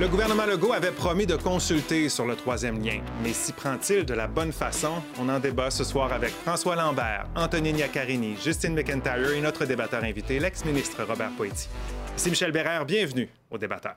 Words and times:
Le 0.00 0.08
gouvernement 0.08 0.46
Legault 0.46 0.72
avait 0.72 0.92
promis 0.92 1.26
de 1.26 1.36
consulter 1.36 2.08
sur 2.08 2.24
le 2.24 2.34
troisième 2.34 2.82
lien. 2.82 3.02
Mais 3.22 3.34
s'y 3.34 3.52
prend-il 3.52 4.06
de 4.06 4.14
la 4.14 4.26
bonne 4.26 4.50
façon? 4.50 5.02
On 5.20 5.28
en 5.28 5.38
débat 5.38 5.70
ce 5.70 5.84
soir 5.84 6.10
avec 6.10 6.30
François 6.30 6.74
Lambert, 6.74 7.26
Anthony 7.36 7.74
Niacarini, 7.74 8.34
Justine 8.42 8.72
McIntyre 8.72 9.32
et 9.32 9.42
notre 9.42 9.66
débatteur 9.66 10.02
invité, 10.02 10.38
l'ex-ministre 10.38 11.04
Robert 11.06 11.32
Poetti. 11.36 11.68
Ici 12.16 12.30
Michel 12.30 12.50
Bérère, 12.50 12.86
bienvenue 12.86 13.28
au 13.50 13.58
débatteur. 13.58 13.96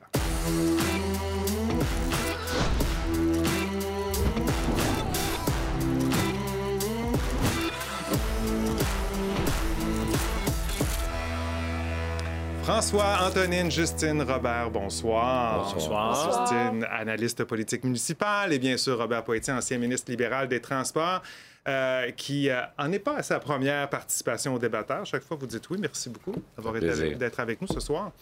François, 12.63 13.17
Antonine, 13.27 13.69
Justine, 13.69 14.21
Robert, 14.21 14.71
bonsoir. 14.71 15.73
Bonsoir. 15.73 16.47
Justine, 16.49 16.87
analyste 16.89 17.43
politique 17.43 17.83
municipale, 17.83 18.53
et 18.53 18.59
bien 18.59 18.77
sûr 18.77 18.97
Robert 18.97 19.25
Poitier, 19.25 19.51
ancien 19.51 19.77
ministre 19.77 20.09
libéral 20.09 20.47
des 20.47 20.61
Transports, 20.61 21.21
euh, 21.67 22.11
qui 22.11 22.49
euh, 22.49 22.61
en 22.77 22.89
est 22.93 22.99
pas 22.99 23.17
à 23.17 23.23
sa 23.23 23.41
première 23.41 23.89
participation 23.89 24.53
au 24.53 24.59
débatteur. 24.59 25.05
Chaque 25.05 25.23
fois, 25.23 25.35
vous 25.37 25.45
dites 25.45 25.69
oui. 25.71 25.77
Merci 25.81 26.09
beaucoup 26.09 26.41
d'avoir 26.55 26.77
été 26.77 27.15
d'être 27.15 27.41
avec 27.41 27.59
nous 27.61 27.67
ce 27.67 27.81
soir. 27.81 28.13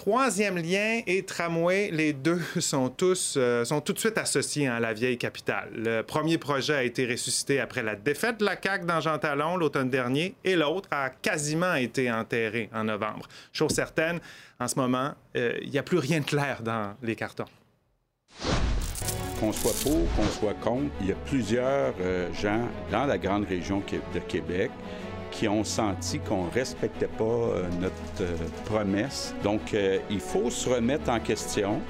Troisième 0.00 0.56
lien 0.56 1.02
et 1.06 1.24
tramway, 1.24 1.90
les 1.92 2.14
deux 2.14 2.40
sont 2.58 2.88
tous 2.88 3.34
euh, 3.36 3.66
sont 3.66 3.82
tout 3.82 3.92
de 3.92 3.98
suite 3.98 4.16
associés 4.16 4.66
hein, 4.66 4.76
à 4.76 4.80
la 4.80 4.94
vieille 4.94 5.18
capitale. 5.18 5.68
Le 5.74 6.00
premier 6.00 6.38
projet 6.38 6.72
a 6.72 6.82
été 6.82 7.04
ressuscité 7.04 7.60
après 7.60 7.82
la 7.82 7.96
défaite 7.96 8.38
de 8.38 8.46
la 8.46 8.56
CAQ 8.58 8.86
dans 8.86 9.02
Jean 9.02 9.18
Talon 9.18 9.58
l'automne 9.58 9.90
dernier 9.90 10.34
et 10.42 10.56
l'autre 10.56 10.88
a 10.90 11.10
quasiment 11.10 11.74
été 11.74 12.10
enterré 12.10 12.70
en 12.72 12.84
novembre. 12.84 13.28
Chose 13.52 13.72
certaine, 13.72 14.20
en 14.58 14.68
ce 14.68 14.76
moment, 14.76 15.12
euh, 15.36 15.58
il 15.60 15.68
n'y 15.68 15.78
a 15.78 15.82
plus 15.82 15.98
rien 15.98 16.20
de 16.20 16.24
clair 16.24 16.62
dans 16.62 16.94
les 17.02 17.14
cartons. 17.14 17.44
Qu'on 19.38 19.52
soit 19.52 19.78
pour, 19.82 20.10
qu'on 20.16 20.28
soit 20.28 20.54
contre, 20.62 20.94
il 21.02 21.08
y 21.08 21.12
a 21.12 21.16
plusieurs 21.26 21.92
euh, 22.00 22.32
gens 22.32 22.66
dans 22.90 23.04
la 23.04 23.18
grande 23.18 23.44
région 23.46 23.82
de 24.14 24.18
Québec 24.20 24.70
qui 25.30 25.48
ont 25.48 25.64
senti 25.64 26.18
qu'on 26.18 26.46
ne 26.46 26.50
respectait 26.50 27.06
pas 27.06 27.24
euh, 27.24 27.68
notre 27.80 27.94
euh, 28.22 28.36
promesse. 28.66 29.34
Donc, 29.42 29.74
euh, 29.74 29.98
il 30.10 30.20
faut 30.20 30.50
se 30.50 30.68
remettre 30.68 31.10
en 31.10 31.20
question 31.20 31.80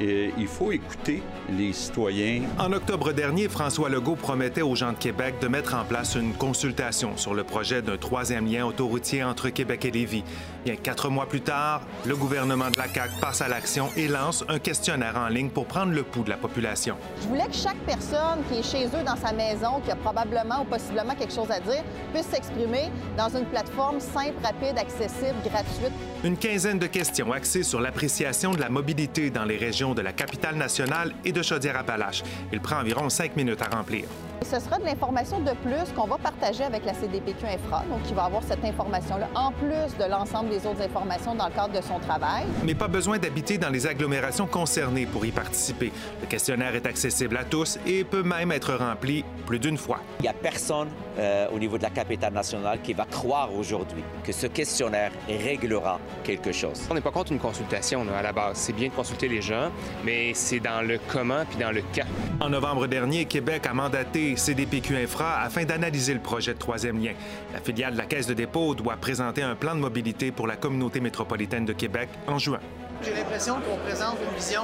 et 0.00 0.32
il 0.38 0.46
faut 0.46 0.72
écouter 0.72 1.22
les 1.50 1.72
citoyens. 1.72 2.42
En 2.58 2.72
octobre 2.72 3.12
dernier, 3.12 3.48
François 3.48 3.88
Legault 3.88 4.16
promettait 4.16 4.62
aux 4.62 4.74
gens 4.74 4.92
de 4.92 4.96
Québec 4.96 5.34
de 5.40 5.48
mettre 5.48 5.74
en 5.74 5.84
place 5.84 6.14
une 6.14 6.32
consultation 6.32 7.16
sur 7.16 7.34
le 7.34 7.44
projet 7.44 7.82
d'un 7.82 7.96
troisième 7.96 8.46
lien 8.46 8.64
autoroutier 8.64 9.22
entre 9.22 9.48
Québec 9.50 9.84
et 9.84 9.90
Lévis. 9.90 10.24
Bien, 10.64 10.76
quatre 10.76 11.08
mois 11.08 11.26
plus 11.26 11.40
tard, 11.40 11.82
le 12.06 12.14
gouvernement 12.14 12.70
de 12.70 12.78
la 12.78 12.86
CAQ 12.86 13.14
passe 13.20 13.40
à 13.42 13.48
l'action 13.48 13.88
et 13.96 14.06
lance 14.06 14.44
un 14.48 14.58
questionnaire 14.58 15.16
en 15.16 15.28
ligne 15.28 15.50
pour 15.50 15.66
prendre 15.66 15.92
le 15.92 16.04
pouls 16.04 16.22
de 16.22 16.30
la 16.30 16.36
population. 16.36 16.96
Je 17.20 17.28
voulais 17.28 17.46
que 17.46 17.54
chaque 17.54 17.78
personne 17.84 18.42
qui 18.48 18.58
est 18.58 18.62
chez 18.62 18.86
eux 18.86 19.04
dans 19.04 19.16
sa 19.16 19.32
maison, 19.32 19.80
qui 19.84 19.90
a 19.90 19.96
probablement 19.96 20.62
ou 20.62 20.64
possiblement 20.64 21.14
quelque 21.14 21.34
chose 21.34 21.50
à 21.50 21.58
dire, 21.58 21.82
puisse 22.14 22.26
s'exprimer 22.26 22.90
dans 23.16 23.28
une 23.28 23.46
plateforme 23.46 23.98
simple, 23.98 24.36
rapide, 24.42 24.78
accessible, 24.78 25.36
gratuite. 25.44 25.92
Une 26.22 26.36
quinzaine 26.36 26.78
de 26.78 26.86
questions 26.86 27.32
axées 27.32 27.64
sur 27.64 27.80
l'appréciation 27.80 28.52
de 28.52 28.60
la 28.60 28.68
mobilité 28.68 29.30
dans 29.30 29.44
les 29.44 29.56
régions 29.56 29.81
de 29.90 30.00
la 30.00 30.12
capitale 30.12 30.54
nationale 30.54 31.12
et 31.24 31.32
de 31.32 31.42
Chaudière-Appalaches. 31.42 32.22
Il 32.52 32.60
prend 32.60 32.76
environ 32.76 33.08
cinq 33.10 33.36
minutes 33.36 33.62
à 33.62 33.76
remplir. 33.76 34.04
Ce 34.44 34.58
sera 34.58 34.78
de 34.78 34.84
l'information 34.84 35.40
de 35.40 35.52
plus 35.62 35.92
qu'on 35.94 36.06
va 36.06 36.18
partager 36.18 36.64
avec 36.64 36.84
la 36.84 36.94
CDPQ 36.94 37.46
Infra, 37.46 37.84
donc 37.88 38.02
qui 38.02 38.12
va 38.12 38.24
avoir 38.24 38.42
cette 38.42 38.64
information-là, 38.64 39.28
en 39.34 39.52
plus 39.52 39.96
de 39.98 40.10
l'ensemble 40.10 40.50
des 40.50 40.66
autres 40.66 40.82
informations 40.82 41.34
dans 41.34 41.46
le 41.46 41.52
cadre 41.52 41.74
de 41.74 41.80
son 41.80 41.98
travail. 42.00 42.44
Mais 42.64 42.74
pas 42.74 42.88
besoin 42.88 43.18
d'habiter 43.18 43.56
dans 43.56 43.70
les 43.70 43.86
agglomérations 43.86 44.46
concernées 44.46 45.06
pour 45.06 45.24
y 45.24 45.30
participer. 45.30 45.92
Le 46.20 46.26
questionnaire 46.26 46.74
est 46.74 46.86
accessible 46.86 47.36
à 47.36 47.44
tous 47.44 47.78
et 47.86 48.04
peut 48.04 48.22
même 48.22 48.52
être 48.52 48.74
rempli 48.74 49.24
plus 49.46 49.58
d'une 49.58 49.78
fois. 49.78 50.00
Il 50.18 50.22
n'y 50.22 50.28
a 50.28 50.32
personne 50.32 50.88
euh, 51.18 51.46
au 51.54 51.58
niveau 51.58 51.78
de 51.78 51.82
la 51.82 51.90
capitale 51.90 52.32
nationale 52.32 52.80
qui 52.82 52.94
va 52.94 53.04
croire 53.04 53.54
aujourd'hui 53.54 54.02
que 54.24 54.32
ce 54.32 54.46
questionnaire 54.48 55.12
réglera 55.28 56.00
quelque 56.24 56.52
chose. 56.52 56.82
On 56.90 56.94
n'est 56.94 57.00
pas 57.00 57.10
contre 57.10 57.32
une 57.32 57.38
consultation 57.38 58.04
là, 58.04 58.18
à 58.18 58.22
la 58.22 58.32
base. 58.32 58.56
C'est 58.56 58.72
bien 58.72 58.88
de 58.88 58.94
consulter 58.94 59.28
les 59.28 59.42
gens, 59.42 59.70
mais 60.04 60.32
c'est 60.34 60.60
dans 60.60 60.80
le 60.86 60.98
comment 61.12 61.44
puis 61.48 61.58
dans 61.58 61.70
le 61.70 61.82
quand. 61.94 62.06
En 62.40 62.48
novembre 62.48 62.86
dernier, 62.86 63.24
Québec 63.26 63.66
a 63.66 63.74
mandaté 63.74 64.31
CDPQ 64.36 64.96
Infra 64.96 65.40
afin 65.40 65.64
d'analyser 65.64 66.14
le 66.14 66.20
projet 66.20 66.54
de 66.54 66.58
troisième 66.58 67.02
lien. 67.02 67.12
La 67.52 67.60
filiale 67.60 67.94
de 67.94 67.98
la 67.98 68.06
Caisse 68.06 68.26
de 68.26 68.34
dépôt 68.34 68.74
doit 68.74 68.96
présenter 68.96 69.42
un 69.42 69.54
plan 69.54 69.74
de 69.74 69.80
mobilité 69.80 70.32
pour 70.32 70.46
la 70.46 70.56
communauté 70.56 71.00
métropolitaine 71.00 71.64
de 71.64 71.72
Québec 71.72 72.08
en 72.26 72.38
juin. 72.38 72.60
J'ai 73.02 73.14
l'impression 73.14 73.54
qu'on 73.56 73.76
présente 73.78 74.18
une 74.22 74.36
vision 74.36 74.62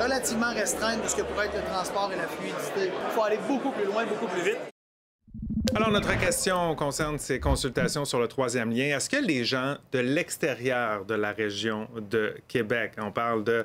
relativement 0.00 0.52
restreinte 0.52 1.02
de 1.02 1.08
ce 1.08 1.16
que 1.16 1.22
pourrait 1.22 1.46
être 1.46 1.56
le 1.56 1.62
transport 1.62 2.10
et 2.12 2.16
la 2.16 2.26
fluidité. 2.26 2.92
Il 2.94 3.10
faut 3.12 3.22
aller 3.22 3.38
beaucoup 3.48 3.70
plus 3.70 3.86
loin, 3.86 4.04
beaucoup 4.04 4.26
plus 4.26 4.42
vite. 4.42 4.58
Alors, 5.74 5.90
notre 5.90 6.18
question 6.18 6.74
concerne 6.74 7.18
ces 7.18 7.38
consultations 7.38 8.04
sur 8.04 8.18
le 8.18 8.26
troisième 8.26 8.70
lien. 8.70 8.96
Est-ce 8.96 9.08
que 9.08 9.16
les 9.16 9.44
gens 9.44 9.76
de 9.92 10.00
l'extérieur 10.00 11.04
de 11.04 11.14
la 11.14 11.32
région 11.32 11.88
de 12.10 12.34
Québec, 12.48 12.92
on 12.98 13.12
parle 13.12 13.44
de 13.44 13.64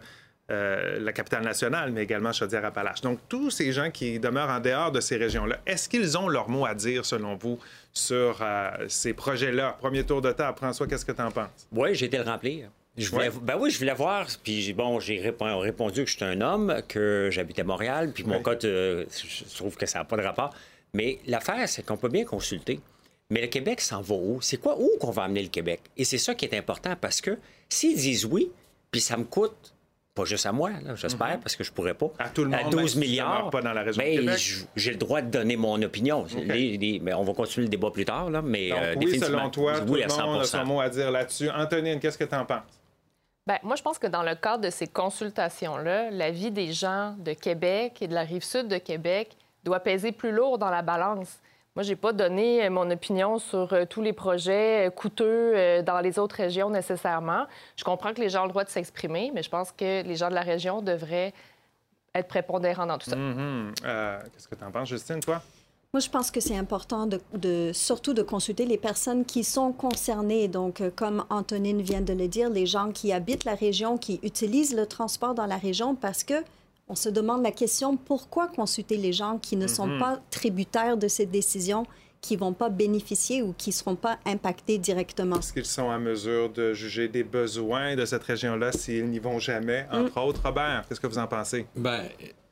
euh, 0.51 0.99
la 0.99 1.11
capitale 1.11 1.43
nationale, 1.43 1.91
mais 1.91 2.03
également 2.03 2.31
Chaudière-Appalaches, 2.31 3.01
donc 3.01 3.19
tous 3.27 3.49
ces 3.49 3.71
gens 3.71 3.89
qui 3.89 4.19
demeurent 4.19 4.49
en 4.49 4.59
dehors 4.59 4.91
de 4.91 4.99
ces 5.01 5.17
régions-là, 5.17 5.59
est-ce 5.65 5.89
qu'ils 5.89 6.17
ont 6.17 6.27
leur 6.27 6.49
mot 6.49 6.65
à 6.65 6.75
dire, 6.75 7.03
selon 7.05 7.35
vous, 7.35 7.57
sur 7.93 8.37
euh, 8.41 8.69
ces 8.87 9.13
projets-là? 9.13 9.75
Premier 9.79 10.03
tour 10.03 10.21
de 10.21 10.31
table. 10.31 10.57
François, 10.57 10.85
qu'est-ce 10.87 11.05
que 11.05 11.11
tu 11.13 11.21
en 11.21 11.31
penses? 11.31 11.67
Oui, 11.71 11.95
j'ai 11.95 12.05
été 12.05 12.17
le 12.17 12.23
remplir. 12.23 12.69
Je 12.97 13.09
voulais, 13.09 13.27
Ouais. 13.29 13.35
Ben 13.41 13.57
oui, 13.59 13.71
je 13.71 13.79
voulais 13.79 13.93
voir. 13.93 14.27
Puis 14.43 14.71
bon, 14.73 14.99
j'ai 15.01 15.17
répon- 15.19 15.57
répondu 15.59 16.05
que 16.05 16.09
j'étais 16.09 16.25
un 16.25 16.39
homme, 16.41 16.81
que 16.87 17.27
j'habitais 17.31 17.63
Montréal, 17.63 18.11
puis 18.13 18.23
mon 18.23 18.37
Ouais. 18.37 18.41
code, 18.41 18.63
euh, 18.65 19.03
je 19.11 19.55
trouve 19.55 19.75
que 19.75 19.85
ça 19.85 19.99
n'a 19.99 20.05
pas 20.05 20.15
de 20.15 20.21
rapport. 20.21 20.53
Mais 20.93 21.19
l'affaire, 21.27 21.67
c'est 21.67 21.85
qu'on 21.85 21.97
peut 21.97 22.07
bien 22.07 22.23
consulter. 22.23 22.79
Mais 23.31 23.41
le 23.41 23.47
Québec 23.47 23.81
s'en 23.81 24.01
va 24.01 24.15
où? 24.15 24.39
C'est 24.41 24.57
quoi? 24.57 24.79
Où 24.79 24.89
qu'on 24.99 25.11
va 25.11 25.23
amener 25.23 25.41
le 25.41 25.49
Québec? 25.49 25.81
Et 25.97 26.05
c'est 26.05 26.19
ça 26.19 26.35
qui 26.35 26.45
est 26.45 26.55
important 26.55 26.95
parce 27.01 27.19
que 27.19 27.37
s'ils 27.67 27.97
disent 27.97 28.23
oui, 28.25 28.49
puis 28.91 29.01
ça 29.01 29.17
me 29.17 29.23
coûte, 29.25 29.73
pas 30.15 30.23
juste 30.23 30.45
à 30.45 30.53
moi, 30.53 30.69
là, 30.81 30.95
j'espère, 30.95 31.39
parce 31.41 31.57
que 31.57 31.63
je 31.65 31.71
pourrais 31.73 31.93
pas. 31.93 32.07
À 32.19 32.29
tout 32.29 32.45
le 32.45 32.49
monde, 32.49 32.61
même 32.61 32.69
12 32.69 32.87
si 32.93 32.93
tu 32.93 32.99
milliards. 33.01 33.37
demeures 33.37 33.49
pas 33.49 33.61
dans 33.61 33.73
la 33.73 33.83
région 33.83 34.01
de 34.01 34.25
ben, 34.25 34.37
J'ai 34.77 34.91
le 34.91 34.97
droit 34.97 35.21
de 35.21 35.29
donner 35.29 35.57
mon 35.57 35.79
opinion. 35.81 36.25
Les- 36.37 36.77
les- 36.77 36.99
mais 37.01 37.13
on 37.13 37.23
va 37.23 37.33
continuer 37.33 37.65
le 37.65 37.69
débat 37.69 37.91
plus 37.91 38.05
tard, 38.05 38.29
là, 38.29 38.41
mais 38.41 38.69
Donc, 38.69 38.79
euh, 38.81 38.95
oui, 38.97 39.19
selon 39.19 39.49
toi, 39.49 39.81
tout 39.81 39.93
le 39.93 40.03
à 40.03 40.07
monde 40.25 40.39
a 40.41 40.43
100 40.45 40.59
son 40.59 40.65
mot 40.65 40.79
à 40.79 40.87
dire 40.89 41.11
là-dessus. 41.11 41.49
Antonine, 41.49 41.99
qu'est-ce 41.99 42.17
que 42.17 42.23
tu 42.23 42.33
en 42.35 42.45
penses? 42.45 42.61
Bien, 43.45 43.59
moi, 43.61 43.75
je 43.75 43.83
pense 43.83 43.99
que 43.99 44.07
dans 44.07 44.23
le 44.23 44.35
cadre 44.35 44.63
de 44.63 44.69
ces 44.69 44.87
consultations-là, 44.87 46.09
la 46.11 46.31
vie 46.31 46.49
des 46.49 46.71
gens 46.71 47.13
de 47.19 47.33
Québec 47.33 47.97
et 48.01 48.07
de 48.07 48.13
la 48.13 48.21
rive 48.23 48.43
sud 48.43 48.69
de 48.69 48.77
Québec 48.77 49.35
doit 49.65 49.81
peser 49.81 50.13
plus 50.13 50.31
lourd 50.31 50.57
dans 50.57 50.69
la 50.69 50.81
balance. 50.81 51.39
Moi, 51.75 51.83
je 51.83 51.89
n'ai 51.89 51.95
pas 51.97 52.13
donné 52.13 52.65
euh, 52.65 52.69
mon 52.69 52.89
opinion 52.89 53.37
sur 53.37 53.73
euh, 53.73 53.85
tous 53.85 54.01
les 54.01 54.13
projets 54.13 54.87
euh, 54.87 54.89
coûteux 54.89 55.81
dans 55.83 55.99
les 55.99 56.17
autres 56.19 56.37
régions 56.37 56.69
nécessairement. 56.69 57.45
Je 57.75 57.83
comprends 57.83 58.13
que 58.13 58.21
les 58.21 58.29
gens 58.29 58.41
ont 58.43 58.45
le 58.45 58.49
droit 58.51 58.63
de 58.63 58.69
s'exprimer, 58.69 59.31
mais 59.33 59.43
je 59.43 59.49
pense 59.49 59.71
que 59.73 60.01
les 60.03 60.15
gens 60.15 60.29
de 60.29 60.35
la 60.35 60.41
région 60.41 60.81
devraient 60.81 61.33
être 62.13 62.27
prépondérants 62.29 62.85
dans 62.85 62.97
tout 62.97 63.09
ça. 63.09 63.17
Mhm. 63.17 63.73
Euh, 63.83 64.19
qu'est-ce 64.33 64.47
que 64.47 64.55
tu 64.55 64.63
en 64.63 64.71
penses, 64.71 64.87
Justine, 64.87 65.19
toi? 65.19 65.41
Moi, 65.93 65.99
je 65.99 66.09
pense 66.09 66.31
que 66.31 66.39
c'est 66.39 66.57
important 66.57 67.07
de, 67.07 67.19
de- 67.33 67.71
surtout 67.73 68.13
de 68.13 68.21
consulter 68.21 68.65
les 68.65 68.77
personnes 68.77 69.25
qui 69.25 69.43
sont 69.43 69.71
concernées. 69.73 70.47
Donc, 70.47 70.81
comme 70.95 71.25
Antonine 71.29 71.81
vient 71.81 72.01
de 72.01 72.13
le 72.13 72.27
dire, 72.29 72.49
les 72.49 72.65
gens 72.65 72.91
qui 72.91 73.11
habitent 73.11 73.43
la 73.45 73.55
région, 73.55 73.97
qui 73.97 74.19
utilisent 74.23 74.75
le 74.75 74.85
transport 74.85 75.35
dans 75.35 75.45
la 75.45 75.57
région, 75.57 75.95
parce 75.95 76.23
que 76.23 76.35
on 76.87 76.95
se 76.95 77.09
demande 77.09 77.43
la 77.43 77.51
question 77.51 77.97
pourquoi 77.97 78.47
consulter 78.47 78.97
les 78.97 79.13
gens 79.13 79.37
qui 79.39 79.55
ne 79.55 79.67
sont 79.67 79.87
Mhm. 79.87 79.99
pas 79.99 80.19
tributaires 80.29 80.97
de 80.97 81.07
cette 81.07 81.31
décision, 81.31 81.85
qui 82.21 82.35
vont 82.35 82.53
pas 82.53 82.69
bénéficier 82.69 83.41
ou 83.43 83.53
qui 83.57 83.71
seront 83.71 83.95
pas 83.95 84.17
impactés 84.25 84.77
directement? 84.77 85.37
Est-ce 85.39 85.53
qu'ils 85.53 85.65
sont 85.65 85.83
en 85.83 85.99
mesure 85.99 86.49
de 86.51 86.73
juger 86.73 87.07
des 87.07 87.23
besoins 87.23 87.95
de 87.95 88.05
cette 88.05 88.23
région-là 88.23 88.71
s'ils 88.71 89.07
n'y 89.09 89.19
vont 89.19 89.39
jamais, 89.39 89.85
entre 89.91 90.19
autres? 90.21 90.41
Robert, 90.43 90.85
qu'est-ce 90.87 90.99
que 90.99 91.07
vous 91.07 91.17
en 91.19 91.27
pensez? 91.27 91.65
Ben, 91.75 92.03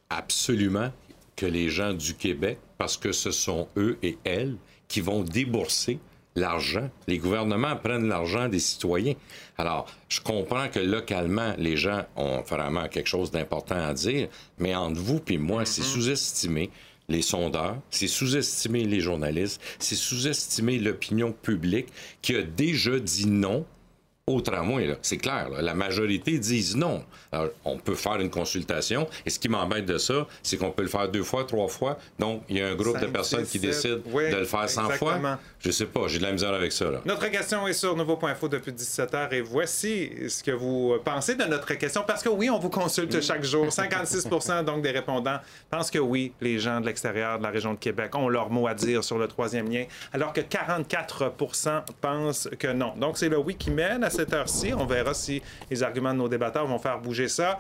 absolument 0.10 0.92
que 1.36 1.46
les 1.48 1.70
gens 1.70 1.94
du 1.94 2.14
Québec, 2.14 2.60
parce 2.78 2.98
que 2.98 3.12
ce 3.12 3.32
sont 3.32 3.68
eux 3.78 3.98
et 4.04 4.18
elles 4.24 4.56
qui 4.88 5.02
vont 5.02 5.24
débourser 5.24 6.00
l'argent. 6.36 6.90
Les 7.08 7.18
gouvernements 7.18 7.76
prennent 7.76 8.08
l'argent 8.08 8.48
des 8.48 8.60
citoyens. 8.60 9.14
Alors, 9.58 9.88
je 10.10 10.22
comprends 10.22 10.68
que 10.68 10.80
localement, 10.80 11.54
les 11.58 11.78
gens 11.78 12.06
ont 12.16 12.42
vraiment 12.42 12.88
quelque 12.88 13.10
chose 13.10 13.32
d'important 13.32 13.84
à 13.88 13.94
dire, 13.94 14.28
mais 14.58 14.76
entre 14.76 15.00
vous 15.00 15.22
et 15.28 15.38
moi, 15.38 15.66
c'est 15.66 15.84
sous-estimé 15.84 16.70
les 17.10 17.22
sondeurs, 17.22 17.78
c'est 17.90 18.08
sous-estimer 18.08 18.86
les 18.86 19.02
journalistes, 19.02 19.62
c'est 19.80 19.96
sous-estimer 19.96 20.80
l'opinion 20.80 21.34
publique 21.34 21.88
qui 22.22 22.36
a 22.36 22.42
déjà 22.42 22.98
dit 23.00 23.28
non 23.28 23.66
au 24.26 24.40
tramway. 24.40 24.98
C'est 25.02 25.18
clair. 25.18 25.50
là. 25.50 25.62
La 25.62 25.74
majorité 25.74 26.40
disent 26.40 26.78
non. 26.78 27.04
Alors, 27.30 27.50
on 27.66 27.78
peut 27.78 27.96
faire 27.96 28.22
une 28.22 28.30
consultation. 28.30 29.06
Et 29.26 29.30
ce 29.30 29.38
qui 29.38 29.50
m'embête 29.50 29.86
de 29.86 29.98
ça, 29.98 30.26
c'est 30.42 30.56
qu'on 30.56 30.72
peut 30.72 30.84
le 30.84 30.88
faire 30.88 31.10
deux 31.10 31.24
fois, 31.24 31.44
trois 31.44 31.68
fois. 31.68 31.98
Donc, 32.18 32.42
il 32.48 32.58
y 32.58 32.62
a 32.62 32.70
un 32.70 32.76
groupe 32.76 33.00
de 33.02 33.08
personnes 33.08 33.44
six, 33.44 33.52
qui 33.52 33.60
décident 33.60 34.02
Oui, 34.06 34.30
de 34.32 34.38
le 34.38 34.46
faire 34.46 34.70
100 34.70 34.86
exactement. 34.86 35.20
fois. 35.20 35.40
Je 35.60 35.72
sais 35.72 35.88
pas. 35.88 36.08
J'ai 36.08 36.20
de 36.20 36.24
la 36.24 36.32
misère 36.32 36.54
avec 36.54 36.72
ça. 36.72 36.90
Là. 36.90 37.02
Notre 37.04 37.28
question 37.28 37.68
est 37.68 37.74
sur 37.74 37.98
Nouveau.info 37.98 38.48
depuis 38.48 38.72
17h 38.72 39.34
et 39.34 39.42
voici 39.42 40.12
ce 40.30 40.42
que 40.42 40.52
vous 40.52 40.96
pensez 41.04 41.36
de 41.36 41.44
notre 41.44 41.74
question. 41.74 42.04
Parce 42.08 42.24
que 42.24 42.30
oui, 42.30 42.50
on 42.50 42.60
vous 42.60 42.70
consulte 42.70 43.20
chaque 43.22 43.44
jour. 43.44 43.74
56 43.74 44.30
donc 44.66 44.84
des 44.84 44.92
répondants 44.92 45.40
pensent 45.70 45.92
que 45.92 46.00
oui, 46.00 46.32
les 46.40 46.60
gens 46.60 46.80
de 46.80 46.86
l'extérieur 46.86 47.40
de 47.40 47.44
la 47.44 47.50
région 47.50 47.74
de 47.74 47.80
Québec 47.80 48.16
ont 48.16 48.30
leur 48.30 48.50
mot 48.50 48.68
à 48.68 48.74
dire 48.74 49.04
sur 49.04 49.18
le 49.18 49.28
troisième 49.28 49.70
lien, 49.70 49.86
alors 50.14 50.32
que 50.32 50.42
44% 50.42 51.84
pensent 52.00 52.50
que 52.58 52.68
non. 52.68 52.94
Donc 52.96 53.18
c'est 53.18 53.30
le 53.30 53.38
oui 53.38 53.56
qui 53.56 53.70
mène 53.70 54.04
à 54.04 54.13
cette 54.14 54.34
heure-ci. 54.34 54.74
On 54.74 54.86
verra 54.86 55.14
si 55.14 55.42
les 55.70 55.84
arguments 55.84 56.14
de 56.14 56.20
nos 56.20 56.30
débatteurs 56.30 56.66
vont 56.66 56.80
faire 56.80 57.00
bouger 57.00 57.28
ça. 57.28 57.58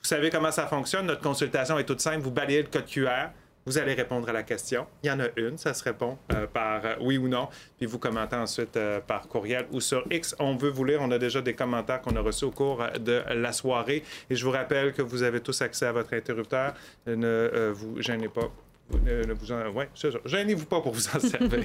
Vous 0.00 0.08
savez 0.08 0.30
comment 0.30 0.52
ça 0.52 0.66
fonctionne. 0.66 1.06
Notre 1.06 1.20
consultation 1.20 1.78
est 1.78 1.84
toute 1.84 2.00
simple. 2.00 2.20
Vous 2.20 2.30
balayez 2.30 2.62
le 2.62 2.68
code 2.68 2.86
QR. 2.86 3.30
Vous 3.66 3.78
allez 3.78 3.94
répondre 3.94 4.28
à 4.28 4.32
la 4.32 4.44
question. 4.44 4.86
Il 5.02 5.08
y 5.08 5.10
en 5.10 5.18
a 5.18 5.26
une, 5.36 5.58
ça 5.58 5.74
se 5.74 5.82
répond 5.82 6.16
euh, 6.32 6.46
par 6.46 6.84
euh, 6.84 6.94
oui 7.00 7.18
ou 7.18 7.26
non. 7.26 7.48
Puis 7.76 7.86
vous 7.86 7.98
commentez 7.98 8.36
ensuite 8.36 8.76
euh, 8.76 9.00
par 9.00 9.26
courriel 9.26 9.66
ou 9.72 9.80
sur 9.80 10.04
X. 10.08 10.36
On 10.38 10.54
veut 10.54 10.70
vous 10.70 10.84
lire. 10.84 11.00
On 11.02 11.10
a 11.10 11.18
déjà 11.18 11.42
des 11.42 11.54
commentaires 11.54 12.00
qu'on 12.00 12.14
a 12.14 12.20
reçus 12.20 12.44
au 12.44 12.52
cours 12.52 12.84
de 13.00 13.24
la 13.34 13.52
soirée. 13.52 14.04
Et 14.30 14.36
je 14.36 14.44
vous 14.44 14.52
rappelle 14.52 14.92
que 14.92 15.02
vous 15.02 15.24
avez 15.24 15.40
tous 15.40 15.60
accès 15.62 15.86
à 15.86 15.92
votre 15.92 16.14
interrupteur. 16.14 16.74
Ne 17.08 17.72
vous 17.74 18.00
gênez 18.00 18.28
pas. 18.28 18.52
Vous 18.88 18.98
Ne, 19.00 19.24
ne 19.24 19.32
vous 19.32 19.50
en... 19.52 19.68
ouais. 19.70 19.88
Gênez-vous 20.24 20.66
pas 20.66 20.80
pour 20.80 20.92
vous 20.92 21.06
en 21.08 21.18
servir. 21.20 21.64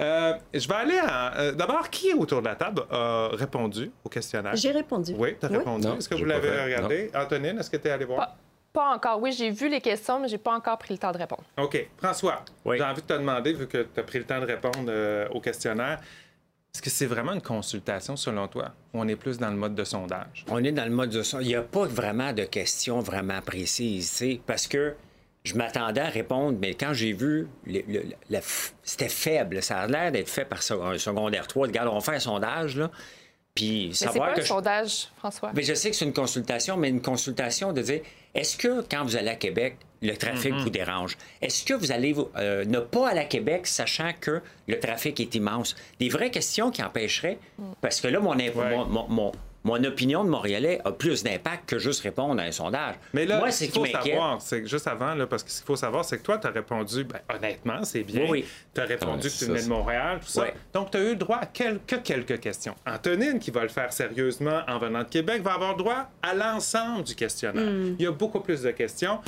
Euh, 0.00 0.34
je 0.52 0.68
vais 0.68 0.74
aller 0.74 0.98
à... 0.98 1.38
euh, 1.38 1.52
D'abord, 1.52 1.88
qui 1.90 2.12
autour 2.12 2.40
de 2.40 2.46
la 2.48 2.56
table 2.56 2.82
a 2.90 3.28
répondu 3.32 3.90
au 4.04 4.08
questionnaire? 4.08 4.56
J'ai 4.56 4.72
répondu. 4.72 5.14
Oui, 5.16 5.36
tu 5.38 5.46
as 5.46 5.50
Oui. 5.50 5.58
répondu. 5.58 5.86
Est-ce 5.98 6.08
que 6.08 6.14
vous 6.16 6.24
l'avez 6.24 6.62
regardé? 6.64 7.10
Antonine, 7.14 7.58
est-ce 7.58 7.70
que 7.70 7.76
tu 7.76 7.88
es 7.88 7.90
allé 7.92 8.04
voir? 8.04 8.18
Pas, 8.18 8.36
pas 8.72 8.94
encore. 8.96 9.20
Oui, 9.22 9.30
j'ai 9.32 9.50
vu 9.50 9.68
les 9.68 9.80
questions, 9.80 10.18
mais 10.18 10.26
j'ai 10.28 10.38
pas 10.38 10.54
encore 10.54 10.76
pris 10.78 10.94
le 10.94 10.98
temps 10.98 11.12
de 11.12 11.18
répondre. 11.18 11.44
OK. 11.58 11.88
François, 11.98 12.44
Oui. 12.64 12.78
j'ai 12.78 12.84
envie 12.84 13.02
de 13.02 13.06
te 13.06 13.12
demander, 13.12 13.52
vu 13.52 13.68
que 13.68 13.86
tu 13.94 14.00
as 14.00 14.02
pris 14.02 14.18
le 14.18 14.24
temps 14.24 14.40
de 14.40 14.46
répondre 14.46 14.86
euh, 14.88 15.28
au 15.30 15.40
questionnaire, 15.40 16.00
est-ce 16.74 16.82
que 16.82 16.90
c'est 16.90 17.06
vraiment 17.06 17.32
une 17.34 17.40
consultation 17.40 18.16
selon 18.16 18.48
toi 18.48 18.72
ou 18.92 19.00
on 19.00 19.06
est 19.06 19.14
plus 19.14 19.38
dans 19.38 19.50
le 19.50 19.54
mode 19.56 19.76
de 19.76 19.84
sondage? 19.84 20.44
On 20.50 20.62
est 20.64 20.72
dans 20.72 20.84
le 20.84 20.90
mode 20.90 21.10
de 21.10 21.22
son. 21.22 21.38
Il 21.38 21.46
n'y 21.46 21.54
a 21.54 21.62
pas 21.62 21.84
vraiment 21.84 22.32
de 22.32 22.42
questions 22.42 22.98
vraiment 22.98 23.40
précises, 23.42 24.24
parce 24.44 24.66
que 24.66 24.94
je 25.44 25.54
m'attendais 25.54 26.00
à 26.00 26.08
répondre, 26.08 26.58
mais 26.60 26.74
quand 26.74 26.92
j'ai 26.94 27.12
vu, 27.12 27.46
c'était 28.82 29.08
faible. 29.08 29.62
Ça 29.62 29.80
a 29.80 29.86
l'air 29.86 30.10
d'être 30.12 30.28
fait 30.28 30.44
par 30.44 30.62
so- 30.62 30.82
un 30.82 30.98
secondaire 30.98 31.46
3. 31.46 31.66
Regarde, 31.66 31.88
on 31.92 32.00
fait 32.00 32.14
un 32.16 32.20
sondage, 32.20 32.76
là, 32.76 32.90
puis 33.54 33.88
Mais 33.88 33.94
c'est 33.94 34.04
savoir 34.06 34.28
pas 34.28 34.32
un 34.32 34.36
que... 34.36 34.42
je- 34.42 34.46
sondage, 34.46 35.08
François? 35.18 35.52
Mais 35.54 35.62
je 35.62 35.74
sais 35.74 35.90
que 35.90 35.96
c'est 35.96 36.04
une 36.06 36.12
consultation, 36.14 36.76
mais 36.76 36.88
une 36.88 37.02
consultation 37.02 37.72
de 37.72 37.82
dire 37.82 38.00
est-ce 38.34 38.56
que 38.56 38.82
quand 38.90 39.04
vous 39.04 39.16
allez 39.16 39.28
à 39.28 39.36
Québec, 39.36 39.76
le 40.02 40.16
trafic 40.16 40.52
vous 40.54 40.70
dérange? 40.70 41.16
Est-ce 41.40 41.64
que 41.64 41.74
vous 41.74 41.92
allez 41.92 42.12
vous- 42.12 42.30
euh, 42.36 42.64
ne 42.64 42.80
pas 42.80 43.10
aller 43.10 43.20
à 43.20 43.24
Québec 43.26 43.66
sachant 43.66 44.10
que 44.20 44.40
le 44.66 44.80
trafic 44.80 45.20
est 45.20 45.34
immense? 45.34 45.76
Des 46.00 46.08
vraies 46.08 46.30
questions 46.30 46.70
qui 46.70 46.82
empêcheraient, 46.82 47.38
parce 47.80 48.00
que 48.00 48.08
là, 48.08 48.18
mon, 48.18 48.32
imp- 48.32 48.56
Ouais. 48.56 48.70
mon, 48.76 48.86
mon- 48.86 49.08
mon- 49.08 49.32
mon 49.64 49.82
opinion 49.84 50.22
de 50.24 50.28
Montréalais 50.28 50.80
a 50.84 50.92
plus 50.92 51.22
d'impact 51.24 51.68
que 51.68 51.78
juste 51.78 52.02
répondre 52.02 52.40
à 52.40 52.44
un 52.44 52.52
sondage. 52.52 52.94
Mais 53.14 53.24
là, 53.24 53.38
Moi, 53.38 53.50
ce 53.50 53.58
c'est 53.60 53.68
qu'il 53.68 53.82
qui 53.82 53.92
faut 53.92 53.98
savoir, 54.04 54.40
c'est 54.42 54.62
que 54.62 54.68
juste 54.68 54.86
avant, 54.86 55.14
là, 55.14 55.26
parce 55.26 55.42
que 55.42 55.50
ce 55.50 55.56
qu'il 55.58 55.66
faut 55.66 55.76
savoir, 55.76 56.04
c'est 56.04 56.18
que 56.18 56.22
toi, 56.22 56.38
tu 56.38 56.46
as 56.46 56.50
répondu, 56.50 57.04
ben, 57.04 57.20
honnêtement, 57.34 57.82
c'est 57.84 58.02
bien. 58.02 58.22
Oui, 58.24 58.28
oui. 58.30 58.44
Tu 58.74 58.80
as 58.80 58.84
répondu 58.84 59.14
Ouais, 59.16 59.22
que 59.22 59.28
tu 59.28 59.44
ça, 59.44 59.46
venais 59.46 59.62
de 59.62 59.68
Montréal, 59.68 60.18
tout 60.20 60.28
ça. 60.28 60.42
Ouais. 60.42 60.54
Donc, 60.72 60.90
tu 60.90 60.98
as 60.98 61.00
eu 61.00 61.08
le 61.10 61.16
droit 61.16 61.38
à 61.38 61.46
quel- 61.46 61.80
que 61.86 61.96
quelques 61.96 62.38
questions. 62.40 62.74
Antonine, 62.86 63.38
qui 63.38 63.50
va 63.50 63.62
le 63.62 63.68
faire 63.68 63.92
sérieusement 63.92 64.60
en 64.68 64.78
venant 64.78 65.00
de 65.02 65.08
Québec, 65.08 65.42
va 65.42 65.54
avoir 65.54 65.76
droit 65.76 66.08
à 66.22 66.34
l'ensemble 66.34 67.04
du 67.04 67.14
questionnaire. 67.14 67.64
Il 67.98 68.02
y 68.02 68.06
a 68.06 68.12
beaucoup 68.12 68.40
plus 68.40 68.62
de 68.62 68.70
questions. 68.70 69.18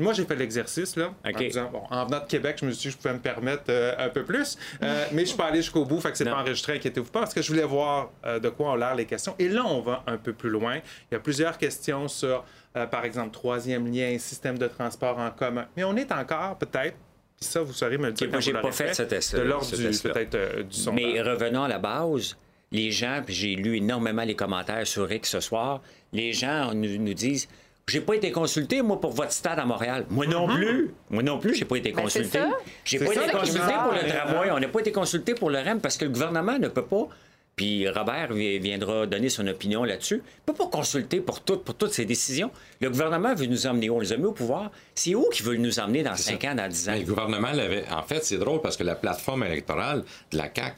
Moi, 0.00 0.12
j'ai 0.12 0.24
fait 0.24 0.36
l'exercice, 0.36 0.96
là, 0.96 1.12
en 1.24 1.30
OK. 1.30 1.38
disant, 1.38 1.70
bon, 1.70 1.82
en 1.90 2.06
venant 2.06 2.20
de 2.20 2.26
Québec, 2.26 2.58
je 2.60 2.66
me 2.66 2.72
suis 2.72 2.80
dit 2.80 2.86
que 2.88 2.92
je 2.92 2.96
pouvais 2.96 3.14
me 3.14 3.20
permettre 3.20 3.64
euh, 3.68 3.94
un 3.98 4.08
peu 4.08 4.24
plus, 4.24 4.58
Euh, 4.82 5.04
mais 5.12 5.22
je 5.22 5.28
suis 5.28 5.36
pas 5.36 5.46
allé 5.46 5.58
jusqu'au 5.58 5.84
bout, 5.84 6.00
fait 6.00 6.10
que 6.10 6.18
c'est 6.18 6.24
pas 6.24 6.40
enregistré, 6.40 6.74
inquiétez-vous 6.74 7.10
pas, 7.10 7.20
parce 7.20 7.34
que 7.34 7.42
je 7.42 7.48
voulais 7.48 7.64
voir 7.64 8.10
euh, 8.24 8.38
de 8.38 8.48
quoi 8.48 8.72
ont 8.72 8.76
l'air 8.76 8.94
les 8.94 9.06
questions. 9.06 9.34
Et 9.38 9.48
là, 9.48 9.64
on 9.64 9.80
va 9.80 10.02
un 10.06 10.16
peu 10.16 10.32
plus 10.32 10.50
loin. 10.50 10.76
Il 11.10 11.14
y 11.14 11.16
a 11.16 11.20
plusieurs 11.20 11.58
questions 11.58 12.08
sur, 12.08 12.44
par 12.72 13.04
exemple, 13.04 13.32
troisième 13.32 13.92
lien, 13.92 14.16
système 14.18 14.58
de 14.58 14.66
transport 14.66 15.18
en 15.18 15.30
commun. 15.30 15.66
Mais 15.76 15.84
on 15.84 15.96
est 15.96 16.10
encore, 16.12 16.56
peut-être, 16.58 16.96
puis 17.36 17.48
ça, 17.48 17.62
vous 17.62 17.72
saurez 17.72 17.98
me 17.98 18.06
le 18.08 18.12
dire. 18.12 18.28
moi, 18.28 18.36
quand 18.36 18.40
j'ai 18.40 18.52
pas 18.52 18.60
l'aurez 18.60 18.72
fait 18.72 18.94
ce 18.94 19.02
test-là, 19.02 19.40
De 19.40 19.44
l'ordre 19.48 19.66
peut-être, 19.70 20.62
du 20.62 20.76
sondage. 20.76 21.04
Mais 21.04 21.20
revenons 21.22 21.64
à 21.64 21.68
la 21.68 21.78
base, 21.78 22.36
les 22.72 22.90
gens, 22.90 23.22
puis 23.24 23.34
j'ai 23.34 23.56
lu 23.56 23.76
énormément 23.76 24.22
les 24.22 24.36
commentaires 24.36 24.86
sur 24.86 25.10
X 25.10 25.30
ce 25.30 25.40
soir, 25.40 25.82
les 26.12 26.32
gens 26.32 26.72
nous, 26.74 26.98
nous 26.98 27.14
disent 27.14 27.48
j'ai 27.88 28.00
pas 28.00 28.14
été 28.14 28.30
consulté, 28.30 28.82
moi, 28.82 29.00
pour 29.00 29.10
votre 29.12 29.32
stade 29.32 29.58
à 29.58 29.64
Montréal. 29.64 30.06
Moi 30.10 30.26
non 30.26 30.46
plus. 30.46 30.90
Moi 31.10 31.22
non 31.22 31.38
plus, 31.38 31.54
j'ai 31.54 31.64
pas 31.64 31.76
été 31.76 31.92
Ben, 31.92 32.02
consulté. 32.02 32.38
J'ai 32.84 32.98
pas 32.98 33.12
ça 33.12 33.24
été 33.24 33.32
consulté 33.32 33.60
pour 33.82 33.92
le 33.92 34.08
tramway. 34.08 34.50
On 34.52 34.60
n'a 34.60 34.68
pas 34.68 34.80
été 34.80 34.92
consulté 34.92 35.34
pour 35.34 35.50
le 35.50 35.58
REM 35.58 35.80
parce 35.80 35.96
que 35.96 36.04
le 36.04 36.10
gouvernement 36.12 36.58
ne 36.58 36.68
peut 36.68 36.84
pas. 36.84 37.08
Puis 37.56 37.86
Robert 37.88 38.32
vi- 38.32 38.58
viendra 38.60 39.06
donner 39.06 39.28
son 39.28 39.46
opinion 39.48 39.82
là-dessus. 39.84 40.22
Il 40.24 40.50
ne 40.50 40.52
peut 40.52 40.64
pas 40.64 40.68
consulter 40.70 41.20
pour, 41.20 41.40
tout- 41.42 41.58
pour 41.58 41.74
toutes 41.74 41.92
ces 41.92 42.04
décisions. 42.06 42.50
Le 42.80 42.88
gouvernement 42.90 43.34
veut 43.34 43.46
nous 43.46 43.66
emmener? 43.66 43.90
On 43.90 43.98
les 44.00 44.12
a 44.12 44.16
mis 44.16 44.24
au 44.24 44.32
pouvoir. 44.32 44.70
C'est 44.94 45.14
où 45.14 45.28
qui 45.30 45.42
veut 45.42 45.56
nous 45.56 45.78
emmener 45.80 46.02
dans 46.02 46.16
5 46.16 46.42
ans, 46.44 46.54
dans 46.54 46.68
10 46.68 46.88
ans? 46.88 46.92
Mais 46.92 47.00
le 47.00 47.06
gouvernement 47.06 47.50
l'avait. 47.52 47.84
En 47.90 48.02
fait, 48.02 48.24
c'est 48.24 48.38
drôle 48.38 48.60
parce 48.62 48.76
que 48.76 48.84
la 48.84 48.94
plateforme 48.94 49.42
électorale 49.44 50.04
de 50.32 50.38
la 50.38 50.44
CAQ, 50.44 50.76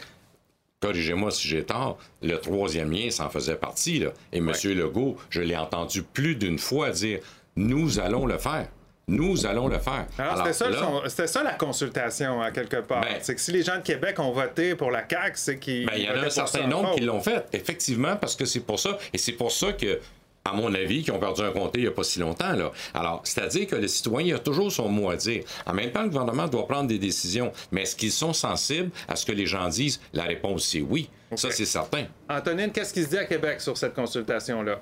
corrigez-moi 0.82 1.30
si 1.30 1.48
j'ai 1.48 1.64
tort, 1.64 1.96
le 2.22 2.36
troisième 2.36 2.90
lien 2.92 3.10
s'en 3.10 3.30
faisait 3.30 3.54
partie. 3.56 4.00
Là. 4.00 4.10
Et 4.32 4.38
M. 4.38 4.52
Legault, 4.64 5.16
je 5.30 5.40
l'ai 5.40 5.56
entendu 5.56 6.02
plus 6.02 6.34
d'une 6.36 6.58
fois 6.58 6.90
dire 6.90 7.20
nous 7.56 7.98
allons 8.00 8.26
le 8.26 8.36
faire. 8.36 8.66
Nous 9.08 9.46
allons 9.46 9.66
le 9.66 9.78
faire. 9.78 10.06
Alors, 10.16 10.38
c'était 10.38 10.52
ça, 10.52 10.70
là- 10.70 10.78
son- 11.08 11.26
ça 11.26 11.42
la 11.42 11.54
consultation, 11.54 12.40
à 12.40 12.50
quelque 12.52 12.76
part. 12.82 13.00
Ben- 13.00 13.16
c'est 13.20 13.34
que 13.34 13.40
si 13.40 13.50
les 13.50 13.62
gens 13.64 13.76
de 13.76 13.82
Québec 13.82 14.18
ont 14.20 14.30
voté 14.30 14.76
pour 14.76 14.90
la 14.92 15.02
CAQ, 15.08 15.32
c'est 15.34 15.58
qu'ils. 15.58 15.86
Ben, 15.86 15.94
il 15.96 16.04
y 16.04 16.08
en 16.08 16.14
a 16.22 16.26
un 16.26 16.30
certain 16.30 16.66
nombre 16.68 16.94
qui 16.94 17.00
l'ont 17.00 17.20
fait, 17.20 17.44
effectivement, 17.52 18.14
parce 18.16 18.36
que 18.36 18.44
c'est 18.44 18.60
pour 18.60 18.78
ça. 18.78 18.96
Et 19.12 19.18
c'est 19.18 19.32
pour 19.32 19.50
ça 19.50 19.72
que, 19.72 19.98
à 20.44 20.52
mon 20.52 20.72
avis, 20.74 21.02
qui 21.02 21.10
ont 21.10 21.18
perdu 21.18 21.42
un 21.42 21.52
comté 21.52 21.78
il 21.80 21.82
n'y 21.82 21.88
a 21.88 21.92
pas 21.92 22.02
si 22.02 22.18
longtemps. 22.18 22.52
Là. 22.52 22.72
Alors, 22.94 23.20
c'est-à-dire 23.24 23.66
que 23.66 23.76
le 23.76 23.88
citoyen 23.88 24.36
a 24.36 24.38
toujours 24.38 24.72
son 24.72 24.88
mot 24.88 25.10
à 25.10 25.16
dire. 25.16 25.44
En 25.66 25.72
même 25.72 25.92
temps, 25.92 26.02
le 26.02 26.08
gouvernement 26.08 26.48
doit 26.48 26.66
prendre 26.66 26.88
des 26.88 26.98
décisions. 26.98 27.52
Mais 27.70 27.82
est-ce 27.82 27.96
qu'ils 27.96 28.12
sont 28.12 28.32
sensibles 28.32 28.90
à 29.08 29.16
ce 29.16 29.24
que 29.24 29.32
les 29.32 29.46
gens 29.46 29.68
disent? 29.68 30.00
La 30.12 30.24
réponse, 30.24 30.64
c'est 30.64 30.80
oui. 30.80 31.08
Ça, 31.34 31.50
c'est 31.50 31.64
certain. 31.64 32.04
Antonine, 32.28 32.70
qu'est-ce 32.72 32.92
qui 32.92 33.02
se 33.02 33.08
dit 33.08 33.18
à 33.18 33.24
Québec 33.24 33.60
sur 33.60 33.76
cette 33.76 33.94
consultation-là? 33.94 34.80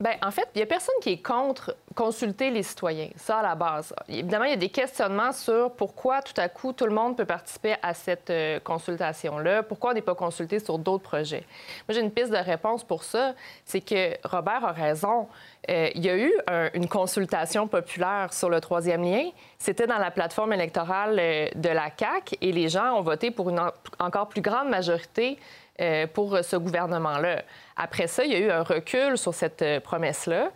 Ben, 0.00 0.14
en 0.22 0.30
fait, 0.30 0.48
il 0.54 0.58
n'y 0.58 0.62
a 0.62 0.66
personne 0.66 0.94
qui 1.02 1.10
est 1.10 1.22
contre 1.22 1.76
consulter 1.94 2.50
les 2.50 2.62
citoyens. 2.62 3.10
Ça, 3.16 3.40
à 3.40 3.42
la 3.42 3.54
base. 3.54 3.94
Évidemment, 4.08 4.46
il 4.46 4.50
y 4.50 4.54
a 4.54 4.56
des 4.56 4.70
questionnements 4.70 5.32
sur 5.32 5.72
pourquoi, 5.72 6.22
tout 6.22 6.32
à 6.38 6.48
coup, 6.48 6.72
tout 6.72 6.86
le 6.86 6.94
monde 6.94 7.18
peut 7.18 7.26
participer 7.26 7.74
à 7.82 7.92
cette 7.92 8.30
euh, 8.30 8.58
consultation-là. 8.60 9.62
Pourquoi 9.62 9.90
on 9.90 9.94
n'est 9.94 10.00
pas 10.00 10.14
consulté 10.14 10.58
sur 10.58 10.78
d'autres 10.78 11.02
projets? 11.02 11.44
Moi, 11.86 11.94
j'ai 11.94 12.00
une 12.00 12.10
piste 12.10 12.30
de 12.30 12.38
réponse 12.38 12.82
pour 12.82 13.04
ça. 13.04 13.34
C'est 13.66 13.82
que 13.82 14.16
Robert 14.26 14.64
a 14.64 14.72
raison. 14.72 15.28
Euh, 15.68 15.90
il 15.94 16.02
y 16.02 16.08
a 16.08 16.16
eu 16.16 16.32
un- 16.46 16.70
une 16.72 16.88
consultation 16.88 17.68
populaire 17.68 18.32
sur 18.32 18.48
le 18.48 18.60
troisième 18.62 19.02
lien. 19.02 19.28
C'était 19.58 19.86
dans 19.86 19.98
la 19.98 20.10
plateforme 20.10 20.54
électorale 20.54 21.18
euh, 21.20 21.48
de 21.54 21.68
la 21.68 21.90
CAQ 21.94 22.36
et 22.40 22.52
les 22.52 22.70
gens 22.70 22.94
ont 22.94 23.02
voté 23.02 23.30
pour 23.30 23.50
une 23.50 23.58
en- 23.60 23.72
encore 23.98 24.28
plus 24.28 24.40
grande 24.40 24.70
majorité 24.70 25.38
pour 26.14 26.38
ce 26.42 26.56
gouvernement-là. 26.56 27.42
Après 27.76 28.06
ça, 28.06 28.24
il 28.24 28.32
y 28.32 28.34
a 28.34 28.38
eu 28.38 28.50
un 28.50 28.62
recul 28.62 29.16
sur 29.16 29.32
cette 29.34 29.62
euh, 29.62 29.80
promesse-là 29.80 30.50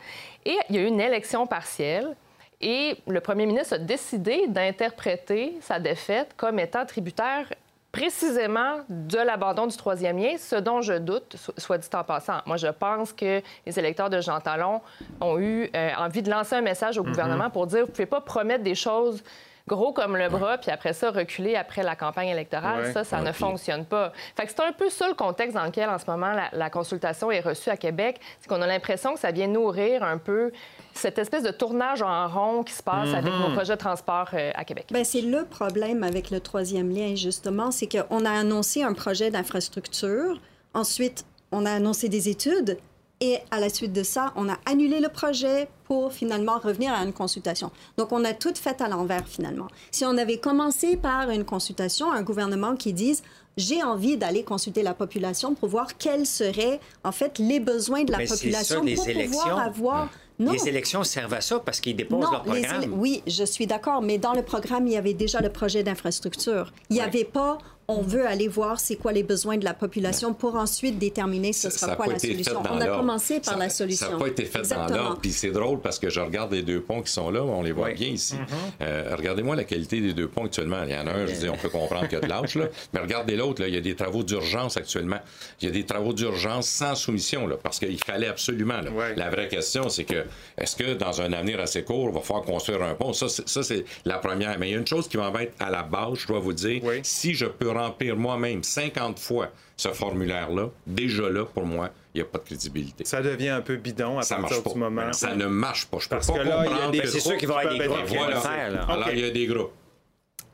et 0.45 0.57
il 0.69 0.77
y 0.77 0.79
a 0.79 0.83
eu 0.83 0.87
une 0.87 1.01
élection 1.01 1.47
partielle. 1.47 2.15
Et 2.61 2.97
le 3.07 3.21
premier 3.21 3.47
ministre 3.47 3.75
a 3.75 3.79
décidé 3.79 4.47
d'interpréter 4.49 5.57
sa 5.61 5.79
défaite 5.79 6.33
comme 6.37 6.59
étant 6.59 6.85
tributaire 6.87 7.47
précisément 7.93 8.81
de 8.89 9.19
l'abandon 9.19 9.67
du 9.69 9.77
troisième 9.77 10.19
lien, 10.19 10.37
ce 10.37 10.57
dont 10.57 10.81
je 10.83 10.95
doute, 10.95 11.37
so- 11.37 11.53
soit 11.57 11.79
dit 11.79 11.89
en 11.95 12.03
passant. 12.03 12.39
Moi, 12.45 12.57
je 12.57 12.67
pense 12.67 13.13
que 13.13 13.41
les 13.67 13.79
électeurs 13.79 14.11
de 14.11 14.21
Jean 14.21 14.41
Talon 14.41 14.81
ont 15.21 15.39
eu 15.39 15.71
euh, 15.77 15.91
envie 15.99 16.23
de 16.23 16.31
lancer 16.31 16.57
un 16.57 16.61
message 16.61 16.99
au 16.99 17.05
gouvernement 17.05 17.51
pour 17.51 17.67
dire, 17.69 17.81
vous 17.83 17.87
ne 17.87 17.93
pouvez 17.93 18.07
pas 18.07 18.21
promettre 18.21 18.65
des 18.65 18.75
choses 18.75 19.23
gros 19.67 19.93
comme 19.93 20.17
le 20.17 20.29
bras, 20.29 20.59
puis 20.59 20.71
après 20.71 20.93
ça, 20.93 21.11
reculer 21.11 21.57
après 21.57 21.83
la 21.83 21.97
campagne 21.97 22.29
électorale. 22.29 22.85
Ouais. 22.85 22.93
Ça, 22.93 23.03
ça 23.03 23.17
Ouais, 23.19 23.25
ne 23.25 23.31
puis- 23.31 23.39
fonctionne 23.41 23.87
pas. 23.87 24.13
Fait 24.37 24.45
que 24.45 24.51
c'est 24.51 24.61
un 24.61 24.73
peu 24.73 24.91
ça 24.91 25.09
le 25.09 25.15
contexte 25.15 25.55
dans 25.57 25.65
lequel, 25.65 25.89
en 25.89 25.99
ce 25.99 26.05
moment, 26.11 26.33
la, 26.33 26.49
la 26.53 26.69
consultation 26.69 27.31
est 27.31 27.41
reçue 27.41 27.71
à 27.71 27.77
Québec. 27.79 28.21
C'est 28.41 28.49
qu'on 28.49 28.61
a 28.61 28.67
l'impression 28.67 29.15
que 29.15 29.21
ça 29.21 29.31
vient 29.31 29.47
nourrir 29.47 30.03
un 30.03 30.19
peu 30.19 30.53
cette 30.93 31.19
espèce 31.19 31.43
de 31.43 31.51
tournage 31.51 32.03
en 32.03 32.29
rond 32.29 32.63
qui 32.63 32.75
se 32.75 32.83
passe 32.83 33.15
avec 33.15 33.33
nos 33.33 33.53
projets 33.55 33.73
de 33.75 33.79
transport 33.79 34.29
euh, 34.35 34.51
à 34.55 34.65
Québec. 34.65 34.87
Ben, 34.91 35.05
c'est 35.05 35.23
le 35.23 35.45
problème 35.47 36.03
avec 36.05 36.31
le 36.31 36.41
troisième 36.41 36.91
lien, 36.91 37.15
justement, 37.15 37.71
c'est 37.71 37.89
qu'on 37.89 38.25
a 38.27 38.31
annoncé 38.31 38.83
un 38.83 38.93
projet 38.93 39.31
d'infrastructure, 39.31 40.39
ensuite 40.75 41.25
on 41.53 41.67
a 41.67 41.73
annoncé 41.73 42.09
des 42.09 42.29
études, 42.29 42.77
Et 43.21 43.39
à 43.51 43.61
la 43.61 43.69
suite 43.71 43.93
de 43.93 44.03
ça, 44.03 44.33
on 44.37 44.49
a 44.49 44.59
annulé 44.67 45.01
le 45.01 45.09
projet 45.09 45.69
pour 45.85 46.13
finalement 46.13 46.59
revenir 46.59 46.93
à 46.93 47.03
une 47.05 47.13
consultation. 47.13 47.71
Donc, 47.97 48.13
on 48.13 48.25
a 48.25 48.35
tout 48.35 48.53
fait 48.55 48.81
à 48.81 48.89
l'envers 48.89 49.27
finalement. 49.27 49.69
Si 49.91 50.05
on 50.05 50.17
avait 50.19 50.39
commencé 50.39 50.97
par 50.97 51.31
une 51.31 51.45
consultation, 51.45 52.11
un 52.13 52.23
gouvernement 52.23 52.75
qui 52.77 52.93
dise 52.93 53.23
j'ai 53.57 53.85
envie 53.85 54.17
d'aller 54.17 54.43
consulter 54.43 54.83
la 54.83 54.95
population 54.95 55.55
pour 55.55 55.69
voir 55.69 55.97
quels 55.97 56.27
seraient 56.27 56.81
en 57.05 57.13
fait 57.13 57.39
les 57.39 57.61
besoins 57.61 58.03
de 58.03 58.11
la 58.11 58.19
Mais 58.19 58.27
population 58.27 58.81
ça, 58.81 58.85
les 58.85 58.95
pour 58.97 59.09
élections. 59.09 59.39
pouvoir 59.41 59.59
avoir 59.61 60.09
non. 60.41 60.51
Les 60.51 60.67
élections 60.69 61.05
servent 61.05 61.35
à 61.35 61.41
ça 61.41 61.61
parce 61.61 61.79
qu'ils 61.81 61.95
déposent 61.95 62.25
Non, 62.25 62.33
leur 62.33 62.43
programme. 62.43 62.93
oui, 62.95 63.23
je 63.29 63.45
suis 63.45 63.69
d'accord, 63.69 64.03
mais 64.03 64.19
dans 64.19 64.33
le 64.33 64.43
programme, 64.43 64.89
il 64.89 64.95
y 64.95 64.97
avait 64.97 65.15
déjà 65.15 65.41
le 65.41 65.49
projet 65.49 65.85
d'infrastructure. 65.85 66.73
Il 66.91 66.95
n'y 66.95 66.99
Ouais. 67.01 67.07
avait 67.07 67.23
pas 67.23 67.59
on 67.89 68.01
veut 68.01 68.27
aller 68.27 68.49
voir 68.49 68.81
c'est 68.81 68.97
quoi 68.97 69.13
les 69.13 69.23
besoins 69.23 69.59
de 69.59 69.65
la 69.65 69.75
population 69.75 70.33
pour 70.33 70.55
ensuite 70.57 70.99
déterminer 70.99 71.53
ce 71.53 71.69
Ça 71.71 71.79
sera 71.79 71.91
n'a 71.93 71.97
quoi 71.97 72.07
la 72.07 72.19
solution. 72.19 72.63
On 72.71 72.81
a 72.81 72.87
commencé 72.87 73.41
par 73.41 73.55
Ça- 73.55 73.59
la 73.61 73.69
solution. 73.69 74.07
Ça 74.07 74.13
n'a 74.13 74.19
pas 74.19 74.29
été 74.29 74.45
fait 74.47 74.61
Exactement. 74.61 74.89
dans 74.89 74.97
l'ordre. 74.97 75.19
Puis 75.21 75.33
c'est 75.33 75.51
drôle 75.51 75.81
parce 75.81 75.99
que 75.99 76.09
je 76.09 76.21
regarde 76.21 76.53
les 76.53 76.63
deux 76.63 76.81
ponts 76.81 77.03
qui 77.03 77.13
sont 77.13 77.31
là, 77.31 77.43
on 77.45 77.63
les 77.63 77.73
voit 77.73 77.91
bien 77.93 78.09
ici. 78.09 78.35
Euh, 78.81 79.15
Regardez-moi 79.17 79.55
la 79.57 79.65
qualité 79.65 80.01
des 80.01 80.13
deux 80.15 80.29
ponts 80.29 80.47
actuellement. 80.47 80.83
Il 80.85 80.93
y 80.93 80.97
en 80.97 81.07
a 81.07 81.13
un, 81.13 81.27
je 81.27 81.33
dis, 81.35 81.49
on 81.49 81.57
peut 81.57 81.69
comprendre 81.69 82.05
qu'il 82.09 82.15
y 82.19 82.21
a 82.23 82.25
de 82.25 82.29
l'âge, 82.29 82.55
là. 82.57 82.67
mais 82.93 83.01
regardez 83.01 83.37
l'autre, 83.37 83.61
là, 83.63 83.69
il 83.69 83.75
y 83.75 83.79
a 83.79 83.81
des 83.81 83.95
travaux 83.95 84.23
d'urgence 84.23 84.77
actuellement. 84.77 85.19
Il 85.61 85.67
y 85.67 85.69
a 85.69 85.73
des 85.73 85.85
travaux 85.85 86.13
d'urgence 86.13 86.67
sans 86.69 86.95
soumission, 86.95 87.47
là, 87.47 87.57
parce 87.63 87.79
qu'il 87.79 88.03
fallait 88.03 88.29
absolument. 88.29 88.81
là. 88.81 88.91
La 89.17 89.31
vraie 89.31 89.49
question, 89.49 89.89
c'est 89.89 90.05
que 90.05 90.25
est-ce 90.59 90.75
que 90.77 90.95
dans 90.95 91.21
un 91.21 91.33
avenir 91.33 91.61
assez 91.61 91.83
court, 91.85 92.09
il 92.11 92.15
va 92.15 92.21
falloir 92.21 92.45
construire 92.45 92.83
un 92.83 92.95
pont? 92.95 93.13
Ça, 93.13 93.29
c'est- 93.29 93.49
ça, 93.49 93.63
c'est 93.63 93.85
la 94.05 94.19
première. 94.19 94.59
Mais 94.59 94.69
il 94.69 94.73
y 94.73 94.75
a 94.75 94.79
une 94.79 94.87
chose 94.87 95.07
qui 95.09 95.17
m'embête 95.17 95.53
à 95.61 95.71
la 95.71 95.83
base, 95.83 96.15
je 96.19 96.27
dois 96.27 96.41
vous 96.41 96.53
dire. 96.53 96.83
Si 97.03 97.35
je 97.35 97.47
peux 97.47 97.71
remplir 97.77 98.17
moi-même 98.17 98.63
50 98.63 99.19
fois 99.19 99.51
ce 99.77 99.89
formulaire-là, 99.89 100.69
déjà 100.87 101.29
là, 101.29 101.45
pour 101.45 101.67
moi, 101.67 101.91
il 102.15 102.19
n'y 102.19 102.23
a 102.23 102.31
pas 102.31 102.39
de 102.39 102.45
crédibilité. 102.45 103.05
Ça 103.05 103.21
devient 103.23 103.49
un 103.51 103.61
peu 103.61 103.77
bidon 103.77 104.19
à 104.19 104.23
Ça 104.23 104.37
partir 104.37 104.59
du 104.63 104.65
pas. 104.73 104.75
moment. 104.79 105.13
Ça 105.13 105.35
ne 105.35 105.47
marche 105.47 105.87
pas. 105.87 105.99
Je 106.01 106.09
peux 106.09 106.17
Parce 106.17 106.29
pas 106.29 106.35
que 106.35 106.39
là, 106.39 106.45
il 106.45 106.49
y 106.49 106.53
a 106.53 106.65
comprendre 106.71 106.91
des 106.93 106.99
que- 107.01 107.19
groupes 107.19 107.37
qui 107.39 107.47
peuvent 107.47 107.57
être 107.59 107.87
Voilà. 107.89 108.03
influencés, 108.37 108.49
là. 108.75 108.83
Alors, 108.89 109.07
OK. 109.07 109.13
il 109.13 109.21
y 109.21 109.25
a 109.25 109.31
des 109.31 109.47
groupes. 109.47 109.73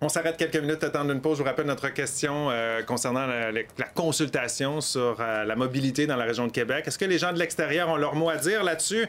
On 0.02 0.08
s'arrête 0.08 0.38
quelques 0.38 0.56
minutes, 0.56 0.90
temps 0.90 1.04
d'une 1.04 1.20
pause. 1.20 1.36
Je 1.36 1.42
vous 1.42 1.48
rappelle 1.48 1.66
notre 1.66 1.90
question 1.92 2.48
euh, 2.50 2.82
concernant 2.82 3.26
la, 3.26 3.52
la- 3.52 3.60
la 3.76 3.86
consultation 3.94 4.80
sur 4.80 5.18
euh, 5.20 5.44
la 5.44 5.56
mobilité 5.56 6.06
dans 6.06 6.16
la 6.16 6.24
région 6.24 6.46
de 6.46 6.52
Québec. 6.52 6.84
Est-ce 6.86 6.98
que 6.98 7.04
les 7.04 7.18
gens 7.18 7.34
de 7.34 7.38
l'extérieur 7.38 7.90
ont 7.90 7.96
leur 7.96 8.14
mot 8.14 8.30
à 8.30 8.36
dire 8.36 8.64
là-dessus? 8.64 9.06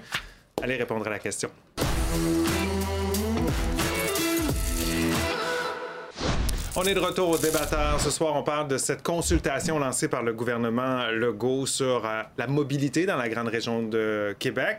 Allez 0.62 0.76
répondre 0.76 1.08
à 1.08 1.12
la 1.12 1.20
question. 1.20 1.50
On 6.74 6.84
est 6.84 6.94
de 6.94 7.02
retour 7.02 7.28
au 7.28 7.38
débatteur. 7.38 8.00
Ce 8.00 8.10
soir, 8.10 8.34
on 8.34 8.44
parle 8.44 8.70
de 8.70 8.78
cette 8.78 9.04
consultation 9.04 9.78
lancée 9.78 10.08
par 10.08 10.24
le 10.24 10.32
gouvernement 10.32 11.08
Legault 11.08 11.66
sur 11.66 12.06
euh, 12.06 12.24
la 12.38 12.48
mobilité 12.48 13.06
dans 13.06 13.18
la 13.18 13.28
grande 13.28 13.50
région 13.50 13.84
de 13.84 14.34
Québec. 14.40 14.78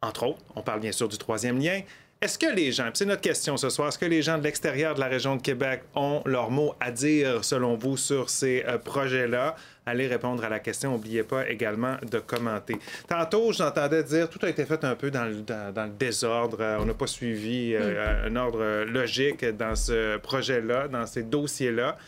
Entre 0.00 0.28
autres, 0.28 0.38
on 0.54 0.62
parle 0.62 0.78
bien 0.78 0.92
sûr 0.92 1.08
du 1.08 1.18
troisième 1.18 1.58
lien. 1.58 1.80
Est-ce 2.24 2.38
que 2.38 2.46
les 2.46 2.72
gens, 2.72 2.88
c'est 2.94 3.04
notre 3.04 3.20
question 3.20 3.58
ce 3.58 3.68
soir, 3.68 3.88
est-ce 3.88 3.98
que 3.98 4.06
les 4.06 4.22
gens 4.22 4.38
de 4.38 4.44
l'extérieur 4.44 4.94
de 4.94 5.00
la 5.00 5.08
région 5.08 5.36
de 5.36 5.42
Québec 5.42 5.82
ont 5.94 6.22
leur 6.24 6.50
mot 6.50 6.72
à 6.80 6.90
dire, 6.90 7.44
selon 7.44 7.74
vous, 7.76 7.98
sur 7.98 8.30
ces 8.30 8.64
euh, 8.66 8.78
projets-là? 8.78 9.54
Allez 9.84 10.06
répondre 10.06 10.42
à 10.42 10.48
la 10.48 10.58
question. 10.58 10.92
N'oubliez 10.92 11.22
pas 11.22 11.46
également 11.46 11.96
de 12.10 12.18
commenter. 12.20 12.78
Tantôt, 13.06 13.52
j'entendais 13.52 14.02
dire 14.04 14.30
tout 14.30 14.38
a 14.42 14.48
été 14.48 14.64
fait 14.64 14.82
un 14.84 14.94
peu 14.94 15.10
dans 15.10 15.26
le, 15.26 15.42
dans- 15.42 15.70
dans 15.74 15.84
le 15.84 15.90
désordre. 15.90 16.56
Euh, 16.62 16.78
on 16.80 16.86
n'a 16.86 16.94
pas 16.94 17.06
suivi 17.06 17.74
euh, 17.74 18.26
un 18.26 18.36
ordre 18.36 18.84
logique 18.84 19.44
dans 19.44 19.74
ce 19.76 20.16
projet-là, 20.16 20.88
dans 20.88 21.04
ces 21.04 21.24
dossiers-là. 21.24 21.98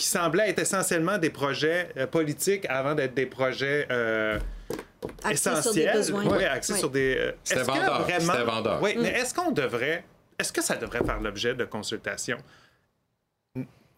Qui 0.00 0.06
semblaient 0.06 0.48
être 0.48 0.58
essentiellement 0.60 1.18
des 1.18 1.28
projets 1.28 1.90
euh, 1.98 2.06
politiques 2.06 2.64
avant 2.70 2.94
d'être 2.94 3.12
des 3.12 3.26
projets 3.26 3.86
euh, 3.90 4.38
sur 4.70 5.08
des 5.28 5.32
essentiels. 5.32 5.92
besoins. 5.92 6.24
Oui, 6.24 6.44
axés 6.44 6.72
Oui. 6.72 6.78
sur 6.78 6.88
des. 6.90 7.16
euh, 7.18 7.32
C'était 7.44 7.60
est-ce 7.60 7.68
que 7.68 7.72
vendeur, 7.74 8.00
vraiment- 8.02 8.44
vendeur. 8.44 8.82
Oui, 8.82 8.96
Mm. 8.96 9.02
mais 9.02 9.08
est-ce 9.10 9.34
qu'on 9.34 9.50
devrait. 9.50 10.04
Est-ce 10.38 10.52
que 10.54 10.62
ça 10.62 10.76
devrait 10.76 11.04
faire 11.04 11.20
l'objet 11.20 11.54
de 11.54 11.64
consultation 11.66 12.38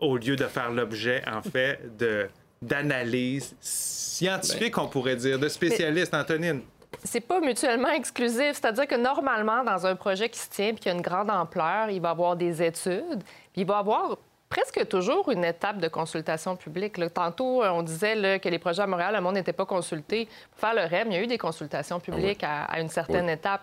au 0.00 0.16
lieu 0.16 0.34
de 0.34 0.46
faire 0.46 0.70
l'objet, 0.72 1.22
en 1.30 1.40
fait, 1.42 1.96
de 1.96 2.28
d'analyse 2.60 3.54
scientifique, 3.60 4.74
Ben. 4.76 4.82
on 4.82 4.88
pourrait 4.88 5.16
dire, 5.16 5.38
de 5.38 5.48
spécialistes, 5.48 6.14
Antonine? 6.14 6.62
C'est 7.04 7.20
pas 7.20 7.40
mutuellement 7.40 7.90
exclusif. 7.90 8.52
C'est-à-dire 8.54 8.86
que 8.88 8.94
normalement, 8.96 9.64
dans 9.64 9.86
un 9.86 9.94
projet 9.96 10.28
qui 10.28 10.38
se 10.40 10.48
tient 10.50 10.68
et 10.68 10.74
qui 10.74 10.88
a 10.88 10.92
une 10.92 11.00
grande 11.00 11.30
ampleur, 11.30 11.90
il 11.90 12.00
va 12.00 12.08
y 12.08 12.10
avoir 12.12 12.34
des 12.36 12.60
études, 12.62 13.22
puis 13.52 13.62
il 13.62 13.66
va 13.66 13.76
y 13.76 13.78
avoir 13.78 14.18
presque 14.52 14.86
toujours 14.86 15.30
une 15.30 15.44
étape 15.46 15.78
de 15.78 15.88
consultation 15.88 16.56
publique. 16.56 16.98
là. 16.98 17.08
Tantôt, 17.08 17.62
euh, 17.62 17.70
on 17.70 17.82
disait 17.82 18.14
là, 18.14 18.38
que 18.38 18.50
les 18.50 18.58
projets 18.58 18.82
à 18.82 18.86
Montréal, 18.86 19.14
le 19.14 19.20
monde 19.22 19.34
n'était 19.36 19.54
pas 19.54 19.64
consulté. 19.64 20.28
Pour 20.50 20.60
faire 20.60 20.74
le 20.74 20.82
REM, 20.82 21.08
il 21.10 21.14
y 21.14 21.16
a 21.16 21.22
eu 21.22 21.26
des 21.26 21.38
consultations 21.38 21.98
publiques 22.00 22.44
à, 22.44 22.64
à 22.64 22.80
une 22.80 22.90
certaine 22.90 23.30
étape. 23.30 23.62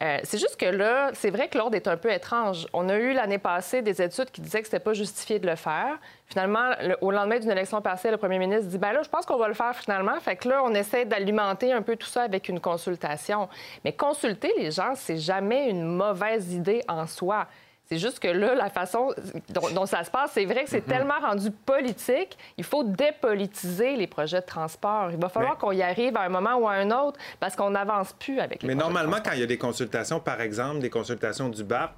Euh, 0.00 0.16
c'est 0.24 0.38
juste 0.38 0.56
que 0.56 0.64
là, 0.64 1.10
c'est 1.12 1.28
vrai 1.28 1.48
que 1.48 1.58
l'ordre 1.58 1.76
est 1.76 1.86
un 1.88 1.98
peu 1.98 2.10
étrange. 2.10 2.66
On 2.72 2.88
a 2.88 2.96
eu 2.96 3.12
l'année 3.12 3.36
passée 3.36 3.82
des 3.82 4.00
études 4.00 4.30
qui 4.30 4.40
disaient 4.40 4.60
que 4.60 4.66
c'était 4.66 4.78
pas 4.80 4.94
justifié 4.94 5.38
de 5.38 5.46
le 5.46 5.56
faire. 5.56 5.98
Finalement, 6.24 6.70
le- 6.80 6.96
au 7.02 7.10
lendemain 7.10 7.38
d'une 7.38 7.50
élection 7.50 7.82
passée, 7.82 8.10
le 8.10 8.16
premier 8.16 8.38
ministre 8.38 8.66
dit 8.68 8.78
ben 8.78 8.92
là, 8.92 9.02
je 9.02 9.10
pense 9.10 9.26
qu'on 9.26 9.36
va 9.36 9.48
le 9.48 9.54
faire 9.54 9.74
finalement. 9.76 10.18
Fait 10.20 10.36
que 10.36 10.48
là, 10.48 10.62
on 10.64 10.72
essaie 10.72 11.04
d'alimenter 11.04 11.70
un 11.74 11.82
peu 11.82 11.96
tout 11.96 12.06
ça 12.08 12.22
avec 12.22 12.48
une 12.48 12.60
consultation. 12.60 13.48
Mais 13.84 13.92
consulter 13.92 14.54
les 14.56 14.70
gens, 14.70 14.94
c'est 14.94 15.18
jamais 15.18 15.68
une 15.68 15.84
mauvaise 15.84 16.54
idée 16.54 16.82
en 16.88 17.06
soi. 17.06 17.46
C'est 17.90 17.98
juste 17.98 18.20
que 18.20 18.28
là, 18.28 18.54
la 18.54 18.70
façon 18.70 19.12
dont, 19.48 19.68
dont 19.74 19.84
ça 19.86 20.04
se 20.04 20.10
passe, 20.12 20.30
c'est 20.34 20.44
vrai 20.44 20.62
que 20.62 20.70
c'est 20.70 20.86
tellement 20.86 21.18
rendu 21.20 21.50
politique. 21.50 22.38
Il 22.56 22.62
faut 22.62 22.84
dépolitiser 22.84 23.96
les 23.96 24.06
projets 24.06 24.40
de 24.40 24.46
transport. 24.46 25.10
Il 25.10 25.16
va 25.18 25.28
falloir 25.28 25.54
Mais- 25.54 25.60
qu'on 25.60 25.72
y 25.72 25.82
arrive 25.82 26.16
à 26.16 26.20
un 26.20 26.28
moment 26.28 26.54
ou 26.56 26.68
à 26.68 26.74
un 26.74 26.90
autre 26.92 27.18
parce 27.40 27.56
qu'on 27.56 27.70
n'avance 27.70 28.12
plus 28.12 28.38
avec 28.38 28.62
les 28.62 28.68
Mais 28.68 28.76
normalement, 28.76 29.16
quand 29.24 29.32
il 29.32 29.40
y 29.40 29.42
a 29.42 29.46
des 29.46 29.58
consultations, 29.58 30.20
par 30.20 30.40
exemple, 30.40 30.78
des 30.78 30.90
consultations 30.90 31.48
du 31.48 31.64
BAP, 31.64 31.90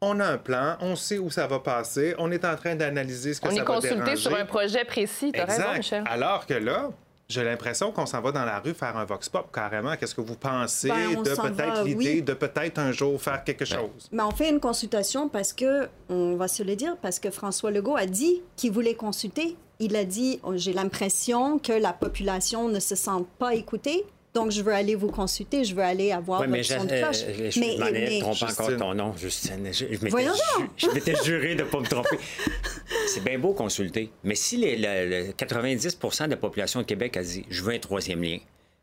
on 0.00 0.18
a 0.20 0.24
un 0.26 0.38
plan, 0.38 0.76
on 0.80 0.96
sait 0.96 1.18
où 1.18 1.30
ça 1.30 1.46
va 1.46 1.58
passer, 1.60 2.14
on 2.18 2.30
est 2.30 2.44
en 2.46 2.56
train 2.56 2.74
d'analyser 2.74 3.34
ce 3.34 3.40
que 3.42 3.46
On 3.48 3.50
ça 3.50 3.56
est 3.56 3.58
va 3.60 3.64
consulté 3.66 3.94
déranger. 3.96 4.16
sur 4.16 4.34
un 4.36 4.44
projet 4.46 4.84
précis. 4.84 5.30
Tu 5.32 5.40
as 5.40 5.44
raison. 5.44 5.62
Michel. 5.76 6.04
Alors 6.10 6.46
que 6.46 6.54
là, 6.54 6.88
j'ai 7.28 7.42
l'impression 7.42 7.90
qu'on 7.90 8.06
s'en 8.06 8.20
va 8.20 8.32
dans 8.32 8.44
la 8.44 8.60
rue 8.60 8.74
faire 8.74 8.96
un 8.96 9.04
vox 9.04 9.28
pop 9.28 9.48
carrément. 9.52 9.96
Qu'est-ce 9.96 10.14
que 10.14 10.20
vous 10.20 10.36
pensez 10.36 10.88
Ben, 10.88 11.22
de 11.22 11.30
peut-être 11.34 11.84
l'idée 11.84 12.14
oui. 12.16 12.22
de 12.22 12.34
peut-être 12.34 12.78
un 12.78 12.92
jour 12.92 13.20
faire 13.20 13.42
quelque 13.44 13.64
chose? 13.64 14.08
Mais 14.12 14.22
on 14.22 14.30
fait 14.30 14.50
une 14.50 14.60
consultation 14.60 15.28
parce 15.28 15.52
que, 15.52 15.88
on 16.08 16.36
va 16.36 16.48
se 16.48 16.62
le 16.62 16.76
dire, 16.76 16.96
parce 17.00 17.18
que 17.18 17.30
François 17.30 17.70
Legault 17.70 17.96
a 17.96 18.06
dit 18.06 18.42
qu'il 18.56 18.72
voulait 18.72 18.94
consulter. 18.94 19.56
Il 19.80 19.96
a 19.96 20.04
dit, 20.04 20.38
oh, 20.44 20.52
j'ai 20.56 20.72
l'impression 20.72 21.58
que 21.58 21.72
la 21.72 21.92
population 21.92 22.68
ne 22.68 22.78
se 22.78 22.94
sent 22.94 23.24
pas 23.38 23.54
écoutée. 23.54 24.04
Donc, 24.34 24.50
je 24.50 24.62
veux 24.62 24.72
aller 24.74 24.96
vous 24.96 25.08
consulter, 25.12 25.62
je 25.64 25.76
veux 25.76 25.82
aller 25.82 26.10
avoir 26.10 26.40
Oui, 26.40 26.48
mais 26.48 26.62
votre 26.62 26.74
je, 26.74 26.78
son 26.80 26.84
de 26.86 26.92
euh, 26.92 27.02
cloche. 27.02 27.16
je, 27.38 27.50
je 27.50 27.60
Mais- 27.60 27.76
m'en 27.78 27.90
mais- 27.92 28.22
encore 28.24 28.76
ton 28.76 28.94
nom, 28.94 29.16
Justine. 29.16 29.68
Je, 29.72 29.84
je 29.86 29.90
m'étais 29.92 30.08
Voyons 30.08 30.32
ju- 30.34 30.60
donc! 30.60 30.70
je 30.76 30.86
m'étais 30.88 31.14
juré 31.24 31.54
de 31.54 31.62
ne 31.62 31.68
pas 31.68 31.78
me 31.78 31.86
tromper. 31.86 32.18
C'est 33.06 33.22
bien 33.24 33.38
beau 33.38 33.52
consulter, 33.52 34.10
mais 34.24 34.34
si 34.34 34.56
les, 34.56 34.76
le- 34.76 35.26
le 35.28 35.32
90% 35.32 36.24
de 36.26 36.30
la 36.30 36.36
population 36.36 36.80
de 36.80 36.84
Québec 36.86 37.16
a 37.16 37.22
dit 37.22 37.44
«je 37.50 37.62
veux 37.62 37.72
un 37.74 37.78
troisième 37.78 38.22
lien», 38.22 38.38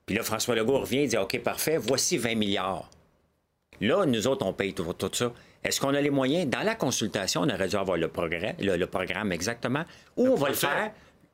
puis 0.06 0.16
là, 0.16 0.24
François 0.24 0.56
Legault 0.56 0.80
revient 0.80 1.00
et 1.00 1.08
dit 1.08 1.18
«OK, 1.18 1.40
parfait, 1.40 1.78
voici 1.78 2.18
20 2.18 2.36
milliards». 2.36 2.90
Là, 3.82 4.06
nous 4.06 4.28
autres, 4.28 4.46
on 4.46 4.54
paye 4.54 4.74
tout, 4.74 4.92
tout 4.94 5.10
ça. 5.14 5.34
Est-ce 5.64 5.80
qu'on 5.82 5.94
a 5.94 6.02
les 6.02 6.10
moyens? 6.10 6.48
Dans 6.50 6.62
la 6.64 6.76
consultation, 6.76 7.42
on 7.42 7.50
aurait 7.50 7.68
dû 7.68 7.76
avoir 7.76 7.98
le, 7.98 8.08
progrès, 8.08 8.56
le, 8.60 8.78
le 8.78 8.86
programme 8.88 9.32
exactement. 9.32 9.84
Où 10.18 10.28
on 10.28 10.36
va 10.36 10.50
le 10.50 10.54
faire? 10.56 10.92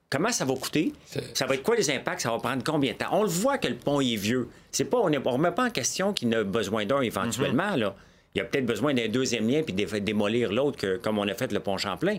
Comment 0.09 0.31
ça 0.31 0.45
va 0.45 0.53
coûter? 0.55 0.93
Ça 1.33 1.45
va 1.45 1.55
être 1.55 1.63
quoi 1.63 1.75
les 1.75 1.89
impacts? 1.91 2.21
Ça 2.21 2.31
va 2.31 2.37
prendre 2.39 2.63
combien 2.63 2.93
de 2.93 2.97
temps? 2.97 3.09
On 3.11 3.23
le 3.23 3.29
voit 3.29 3.57
que 3.57 3.67
le 3.67 3.75
pont 3.75 3.99
est 3.99 4.15
vieux. 4.15 4.47
C'est 4.71 4.85
pas, 4.85 4.97
on 4.99 5.09
ne 5.09 5.17
remet 5.19 5.51
pas 5.51 5.65
en 5.65 5.69
question 5.69 6.13
qu'il 6.13 6.33
a 6.33 6.43
besoin 6.45 6.85
d'un 6.85 7.01
éventuellement. 7.01 7.75
là. 7.75 7.95
Il 8.33 8.37
y 8.37 8.41
a 8.41 8.45
peut-être 8.45 8.65
besoin 8.65 8.93
d'un 8.93 9.07
deuxième 9.09 9.49
lien 9.49 9.63
puis 9.63 9.73
de 9.73 9.99
démolir 9.99 10.53
l'autre, 10.53 10.97
comme 11.01 11.17
on 11.19 11.27
a 11.27 11.33
fait 11.33 11.51
le 11.51 11.59
pont 11.59 11.77
Champlain. 11.77 12.17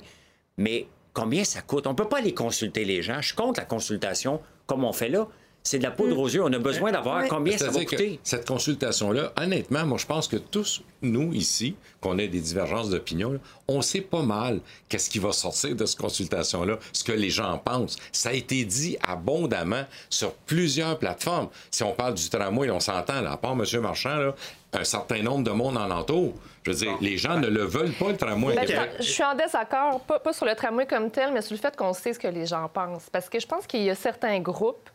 Mais 0.58 0.86
combien 1.14 1.44
ça 1.44 1.62
coûte? 1.62 1.86
On 1.86 1.90
ne 1.90 1.96
peut 1.96 2.08
pas 2.08 2.18
aller 2.18 2.34
consulter 2.34 2.84
les 2.84 3.02
gens. 3.02 3.22
Je 3.22 3.34
contre 3.34 3.60
la 3.60 3.66
consultation 3.66 4.40
comme 4.66 4.84
on 4.84 4.92
fait 4.92 5.08
là. 5.08 5.26
C'est 5.64 5.78
de 5.78 5.82
la 5.82 5.90
poudre 5.90 6.18
aux 6.18 6.28
yeux. 6.28 6.42
On 6.42 6.52
a 6.52 6.58
besoin 6.58 6.92
d'avoir 6.92 7.18
Ouais. 7.22 7.28
combien 7.28 7.58
ça 7.58 7.68
va 7.70 7.84
coûter. 7.84 8.18
cette 8.22 8.46
consultation-là, 8.48 9.32
honnêtement, 9.38 9.84
moi, 9.84 9.98
je 9.98 10.06
pense 10.06 10.26
que 10.26 10.36
tous, 10.36 10.82
nous, 11.02 11.34
ici, 11.34 11.76
qu'on 12.00 12.16
ait 12.18 12.28
des 12.28 12.40
divergences 12.40 12.88
d'opinion, 12.88 13.38
on 13.66 13.82
sait 13.82 14.00
pas 14.00 14.22
mal 14.22 14.60
qu'est-ce 14.88 15.10
qui 15.10 15.18
va 15.18 15.32
sortir 15.32 15.76
de 15.76 15.84
cette 15.84 15.98
consultation-là, 16.00 16.78
ce 16.94 17.04
que 17.04 17.12
les 17.12 17.28
gens 17.28 17.58
pensent. 17.58 17.96
Ça 18.12 18.30
a 18.30 18.32
été 18.32 18.64
dit 18.64 18.96
abondamment 19.06 19.84
sur 20.08 20.32
plusieurs 20.32 20.98
plateformes. 20.98 21.48
Si 21.70 21.82
on 21.82 21.92
parle 21.92 22.14
du 22.14 22.28
tramway, 22.30 22.70
on 22.70 22.80
s'entend, 22.80 23.20
là, 23.20 23.32
à 23.32 23.36
part 23.36 23.52
M. 23.52 23.64
Marchand, 23.82 24.16
là, 24.16 24.34
un 24.72 24.84
certain 24.84 25.22
nombre 25.22 25.44
de 25.44 25.50
monde 25.50 25.76
en 25.76 25.90
entoure. 25.90 26.32
Je 26.62 26.70
veux 26.70 26.76
dire, 26.78 26.92
les 27.02 27.16
gens 27.18 27.38
ne 27.38 27.46
le 27.48 27.64
veulent 27.64 27.92
pas, 27.92 28.08
le 28.10 28.16
tramway. 28.16 28.54
Ben, 28.54 28.66
je- 29.00 29.02
suis 29.02 29.22
en 29.24 29.34
désaccord, 29.34 30.00
pas, 30.00 30.18
pas 30.18 30.32
sur 30.32 30.46
le 30.46 30.54
tramway 30.54 30.86
comme 30.86 31.10
tel, 31.10 31.32
mais 31.32 31.42
sur 31.42 31.54
le 31.54 31.60
fait 31.60 31.74
qu'on 31.76 31.92
sait 31.92 32.12
ce 32.14 32.18
que 32.18 32.28
les 32.28 32.46
gens 32.46 32.68
pensent. 32.72 33.08
Parce 33.10 33.28
que 33.28 33.38
je 33.40 33.46
pense 33.46 33.66
qu'il 33.66 33.82
y 33.82 33.90
a 33.90 33.94
certains 33.94 34.40
groupes 34.40 34.88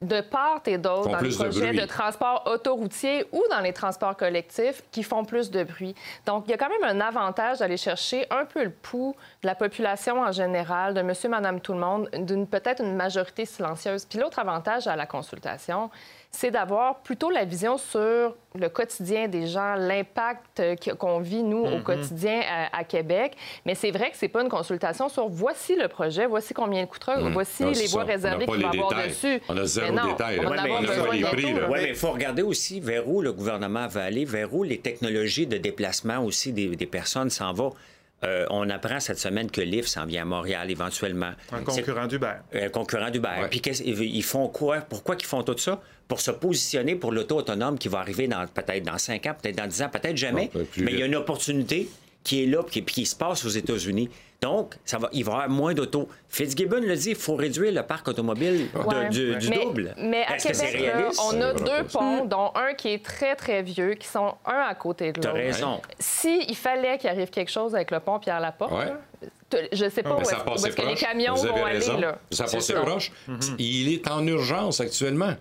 de 0.00 0.20
part 0.20 0.60
et 0.66 0.78
d'autre 0.78 1.08
dans 1.10 1.18
les 1.18 1.30
de 1.30 1.34
projets 1.34 1.72
de, 1.72 1.84
transport 1.86 2.44
autoroutier 2.46 3.26
ou 3.32 3.42
dans 3.50 3.60
les 3.60 3.72
transports 3.72 4.16
collectifs 4.16 4.82
qui 4.92 5.02
font 5.02 5.24
plus 5.24 5.50
de 5.50 5.64
bruit. 5.64 5.94
Donc, 6.26 6.44
il 6.46 6.50
y 6.52 6.54
a 6.54 6.56
quand 6.56 6.68
même 6.68 6.84
un 6.84 7.00
avantage 7.00 7.58
d'aller 7.58 7.76
chercher 7.76 8.26
un 8.30 8.44
peu 8.44 8.62
le 8.64 8.70
pouls 8.70 9.16
de 9.42 9.46
la 9.48 9.54
population 9.54 10.20
en 10.20 10.30
général, 10.32 10.94
de 10.94 11.02
monsieur, 11.02 11.28
madame, 11.28 11.60
tout 11.60 11.72
le 11.72 11.80
monde, 11.80 12.08
d'une 12.12 12.46
peut-être 12.46 12.80
une 12.82 12.94
majorité 12.94 13.44
silencieuse. 13.44 14.04
Puis 14.04 14.18
l'autre 14.20 14.38
avantage 14.38 14.86
à 14.86 14.94
la 14.94 15.06
consultation, 15.06 15.90
c'est 16.30 16.50
d'avoir 16.50 16.96
plutôt 16.98 17.30
la 17.30 17.44
vision 17.46 17.78
sur 17.78 18.34
le 18.54 18.68
quotidien 18.68 19.28
des 19.28 19.46
gens, 19.46 19.74
l'impact 19.76 20.60
qu'on 20.98 21.20
vit, 21.20 21.42
nous, 21.42 21.64
au 21.64 21.76
Mhm. 21.76 21.82
quotidien 21.82 22.42
à, 22.72 22.78
à 22.80 22.84
Québec. 22.84 23.34
Mais 23.64 23.74
c'est 23.74 23.90
vrai 23.90 24.10
que 24.10 24.16
c'est 24.16 24.28
pas 24.28 24.42
une 24.42 24.48
consultation 24.50 25.08
sur 25.08 25.28
voici 25.28 25.74
le 25.74 25.88
projet, 25.88 26.26
voici 26.26 26.52
combien 26.54 26.82
il 26.82 26.86
coûtera, 26.86 27.16
Mhm. 27.16 27.32
voici 27.32 27.62
Non, 27.64 27.70
les 27.70 27.86
voies 27.86 28.02
ça. 28.02 28.12
Réservées 28.12 28.46
qu'il 28.46 28.62
va 28.66 28.74
y 28.74 28.78
avoir 28.80 29.06
dessus. 29.06 29.40
On 29.48 29.56
a 29.56 29.64
zéro 29.64 29.87
Mais 29.92 30.00
non, 30.02 30.10
détail, 30.12 30.38
On 30.40 30.42
là. 30.42 30.48
va 30.48 30.62
en 30.62 30.82
Ouais, 30.82 31.08
mais 31.10 31.16
les 31.18 31.22
prix. 31.24 31.54
Oui, 31.68 31.78
il 31.88 31.94
faut 31.94 32.10
regarder 32.12 32.42
aussi 32.42 32.80
vers 32.80 33.08
où 33.08 33.20
le 33.22 33.32
gouvernement 33.32 33.86
va 33.88 34.04
aller, 34.04 34.24
vers 34.24 34.52
où 34.54 34.62
les 34.64 34.78
technologies 34.78 35.46
de 35.46 35.58
déplacement 35.58 36.18
aussi 36.24 36.52
des, 36.52 36.68
des 36.76 36.86
personnes 36.86 37.30
s'en 37.30 37.52
vont. 37.52 37.74
Euh, 38.24 38.46
on 38.50 38.68
apprend 38.68 38.98
cette 38.98 39.20
semaine 39.20 39.48
que 39.48 39.60
Lyft 39.60 39.88
s'en 39.88 40.04
vient 40.04 40.22
à 40.22 40.24
Montréal 40.24 40.68
éventuellement. 40.72 41.30
Un 41.52 41.62
concurrent 41.62 42.06
d'Uber. 42.08 42.32
un 42.52 42.68
concurrent 42.68 43.10
d'Uber. 43.10 43.46
Puis 43.48 43.60
qu'est-ce- 43.60 43.84
ils 43.84 44.22
font 44.24 44.48
quoi? 44.48 44.78
Pourquoi 44.78 45.14
ils 45.20 45.24
font 45.24 45.44
tout 45.44 45.56
ça? 45.56 45.80
Pour 46.08 46.20
se 46.20 46.32
positionner 46.32 46.96
pour 46.96 47.12
l'auto 47.12 47.36
autonome 47.36 47.78
qui 47.78 47.86
va 47.88 48.00
arriver 48.00 48.26
dans 48.26 48.44
peut-être 48.48 48.82
dans 48.82 48.98
5 48.98 49.24
ans, 49.26 49.34
peut-être 49.40 49.56
dans 49.56 49.66
10 49.68 49.82
ans, 49.82 49.88
peut-être 49.88 50.16
jamais. 50.16 50.50
Non, 50.54 50.66
Mais 50.78 50.92
il 50.94 50.98
y 50.98 51.02
a 51.02 51.06
une 51.06 51.14
opportunité 51.14 51.88
qui 52.28 52.42
est 52.44 52.46
là 52.46 52.62
puis 52.62 52.72
qui, 52.72 52.82
puis 52.82 52.94
qui 52.96 53.06
se 53.06 53.16
passe 53.16 53.44
aux 53.44 53.48
États-Unis. 53.48 54.10
Donc, 54.40 54.74
ça 54.84 54.98
va, 54.98 55.08
il 55.12 55.24
va 55.24 55.32
y 55.32 55.34
avoir 55.34 55.48
moins 55.48 55.74
d'autos. 55.74 56.08
Fitzgibbon 56.28 56.80
le 56.80 56.94
dit, 56.94 57.10
il 57.10 57.16
faut 57.16 57.34
réduire 57.34 57.72
le 57.72 57.82
parc 57.82 58.06
automobile 58.06 58.68
de- 58.72 58.78
Ouais. 58.80 59.08
du, 59.08 59.34
du 59.36 59.48
mais, 59.48 59.64
double. 59.64 59.94
Mais 59.98 60.24
à 60.24 60.36
Est-ce 60.36 60.48
que 60.48 60.54
c'est 60.54 60.66
Québec, 60.70 60.86
là, 60.86 60.96
réaliste? 60.98 61.20
on 61.24 61.40
a 61.40 61.52
deux 61.54 61.84
ponts, 61.92 62.24
dont 62.26 62.52
un 62.54 62.74
qui 62.74 62.90
est 62.90 63.04
très, 63.04 63.34
très 63.34 63.62
vieux, 63.62 63.94
qui 63.94 64.06
sont 64.06 64.34
un 64.46 64.60
à 64.68 64.74
côté 64.76 65.12
de 65.12 65.20
T'as 65.20 65.30
l'autre. 65.30 65.40
raison. 65.40 65.80
S'il 65.98 66.54
fallait 66.54 66.98
qu'il 66.98 67.10
arrive 67.10 67.30
quelque 67.30 67.50
chose 67.50 67.74
avec 67.74 67.90
le 67.90 67.98
pont 68.00 68.18
Pierre-Laporte, 68.20 68.72
Ouais. 68.72 68.92
je 69.72 69.88
sais 69.88 70.02
pas 70.02 70.10
où 70.10 70.16
Mais 70.16 70.22
est-ce 70.22 70.30
ça 70.30 70.36
a 70.46 70.50
où 70.50 70.54
est-ce 70.54 70.68
que 70.76 70.82
les 70.82 70.94
camions 70.94 71.34
Vous 71.34 71.46
avez 71.46 71.58
vont 71.58 71.64
raison. 71.64 71.92
aller. 71.94 72.02
Là. 72.02 72.18
Ça 72.30 72.46
ça. 72.46 72.74
proche. 72.80 73.10
Il 73.58 73.92
est 73.92 74.08
en 74.08 74.24
urgence 74.26 74.80
actuellement. 74.80 75.34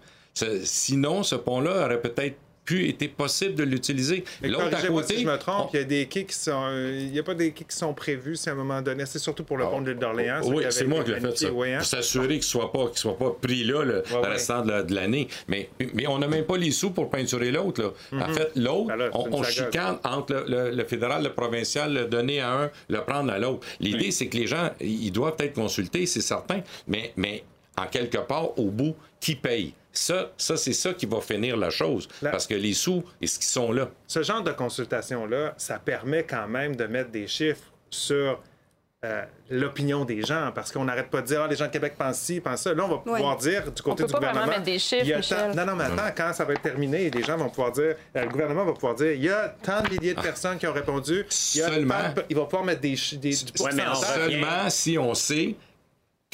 Sinon, 0.64 1.24
ce 1.24 1.36
pont-là 1.36 1.86
aurait 1.86 2.02
peut-être 2.02 2.38
pu 2.68 2.88
été 2.90 3.08
possible 3.08 3.56
de 3.56 3.64
l'utiliser. 3.64 4.26
L'autre 4.44 4.66
à 4.76 4.82
côté, 4.88 5.16
si 5.16 5.22
je 5.24 5.28
me 5.28 5.38
trompe, 5.38 5.70
on- 5.70 5.70
il 5.74 5.78
y 5.80 5.82
a 5.82 5.86
des 5.86 6.06
quais 6.08 6.26
qui 6.26 6.36
sont. 6.36 6.70
Il 6.92 7.12
n'y 7.12 7.18
a 7.20 7.24
pas 7.24 7.34
des 7.34 7.52
quais 7.54 7.64
qui 7.64 7.76
sont 7.76 7.94
prévus, 7.94 8.36
c'est 8.36 8.50
à 8.50 8.54
un 8.54 8.58
moment 8.58 8.82
donné. 8.82 9.06
C'est 9.06 9.20
surtout 9.20 9.46
pour 9.46 9.58
le 9.58 9.64
pont 9.66 9.82
de 9.82 9.92
l'île 9.92 10.00
d'Orléans. 10.00 10.42
Oui, 10.44 10.66
c'est 10.70 10.84
moi 10.86 11.04
qui 11.04 11.12
l'ai 11.12 11.20
fait, 11.22 11.38
ça. 11.38 11.52
oui, 11.52 11.72
hein? 11.74 11.78
Pour 11.78 11.88
s'assurer 11.88 12.28
qu'il 12.28 12.38
ne 12.40 12.42
soit, 12.42 12.72
pas- 12.72 12.88
qu'il 12.90 12.98
soit 12.98 13.18
pas 13.18 13.32
pris 13.42 13.64
là 13.64 13.84
le, 13.84 14.04
restant 14.22 14.62
de 14.64 14.72
la- 14.72 14.84
de 14.84 14.94
l'année. 14.94 15.30
Mais, 15.48 15.70
mais 15.94 16.06
on 16.08 16.20
n'a 16.20 16.28
même 16.28 16.44
pas 16.46 16.58
les 16.58 16.72
sous 16.72 16.92
pour 16.92 17.10
peinturer 17.10 17.52
l'autre. 17.52 17.94
En 18.12 18.28
fait, 18.34 18.52
l'autre, 18.58 18.88
Ben 18.88 19.10
on, 19.14 19.30
on 19.32 19.44
chicane 19.44 19.98
entre 20.04 20.46
le 20.48 20.84
fédéral, 20.84 21.24
le 21.24 21.32
provincial, 21.34 21.94
le 21.94 22.06
donner 22.06 22.42
à 22.42 22.52
un, 22.64 22.72
le 22.90 23.00
prendre 23.02 23.32
à 23.32 23.40
l'autre. 23.40 23.66
L'idée, 23.80 24.12
c'est 24.12 24.28
que 24.28 24.36
les 24.38 24.48
gens, 24.48 24.72
ils 24.82 25.12
doivent 25.12 25.36
être 25.40 25.54
consultés, 25.54 26.06
c'est 26.06 26.20
certain, 26.22 26.62
mais, 26.88 27.14
mais 27.16 27.44
en 27.78 27.86
quelque 27.86 28.18
part, 28.18 28.60
au 28.60 28.66
bout, 28.72 28.96
qui 29.22 29.36
paye? 29.36 29.74
Ça, 29.98 30.32
ça 30.38 30.58
c'est 30.58 30.74
ça 30.74 30.94
qui 30.94 31.06
va 31.06 31.22
finir 31.22 31.58
la 31.58 31.70
chose. 31.70 32.08
Parce 32.22 32.46
que 32.48 32.54
les 32.54 32.74
sous, 32.74 33.04
est-ce 33.22 33.40
qu'ils 33.40 33.48
sont 33.48 33.72
là? 33.72 33.90
Ce 34.08 34.22
genre 34.24 34.44
de 34.44 34.52
consultation-là, 34.52 35.54
ça 35.58 35.80
permet 35.80 36.24
quand 36.24 36.48
même 36.48 36.76
de 36.76 36.86
mettre 36.86 37.10
des 37.12 37.28
chiffres 37.28 37.64
sur 37.90 38.40
euh, 39.06 39.22
l'opinion 39.52 40.06
des 40.06 40.24
gens, 40.24 40.52
parce 40.54 40.72
qu'on 40.72 40.84
n'arrête 40.86 41.10
pas 41.12 41.22
de 41.22 41.28
dire 41.28 41.42
ah, 41.44 41.48
les 41.48 41.56
gens 41.56 41.66
de 41.68 41.72
Québec 41.72 41.94
pensent 41.98 42.18
ci, 42.20 42.42
pensent 42.42 42.62
ça. 42.64 42.74
Là, 42.74 42.84
on 42.84 42.88
va 42.88 42.98
pouvoir 42.98 43.38
dire 43.38 43.72
du 43.72 43.82
côté 43.84 44.04
peut 44.04 44.08
du 44.08 44.12
pas 44.14 44.20
vraiment 44.20 44.32
gouvernement. 44.42 44.52
mettre 44.58 44.64
des 44.64 44.80
chiffres, 44.80 45.04
il 45.06 45.10
y 45.10 45.14
a 45.14 45.18
Michel. 45.18 45.38
tant- 45.38 45.56
Non, 45.56 45.66
non, 45.68 45.76
mais 45.76 45.84
attends, 45.86 46.14
quand 46.18 46.34
ça 46.34 46.46
va 46.46 46.54
être 46.54 46.64
terminé, 46.64 47.10
les 47.12 47.24
gens 47.24 47.38
vont 47.38 47.50
pouvoir 47.50 47.72
dire, 47.74 47.96
euh, 48.16 48.24
le 48.24 48.30
gouvernement 48.30 48.66
va 48.66 48.74
pouvoir 48.74 48.96
dire 48.96 49.12
il 49.14 49.24
y 49.24 49.30
a 49.30 49.56
tant 49.62 49.82
de 49.84 49.90
milliers 49.92 50.16
de 50.16 50.22
personnes 50.22 50.58
qui 50.58 50.66
ont 50.66 50.74
répondu. 50.74 51.26
Il 51.54 51.60
y 51.60 51.62
a 51.64 51.70
Seulement. 51.70 51.94
tant 51.94 52.14
de- 52.22 52.26
il 52.30 52.36
va 52.36 52.44
pouvoir 52.46 52.64
mettre 52.64 52.82
des, 52.82 52.96
des, 53.22 53.36
Ouais, 53.62 53.70
mais 53.76 53.84
on 53.88 53.96
Seulement 53.96 54.70
si 54.70 54.98
on 54.98 55.14
sait 55.14 55.56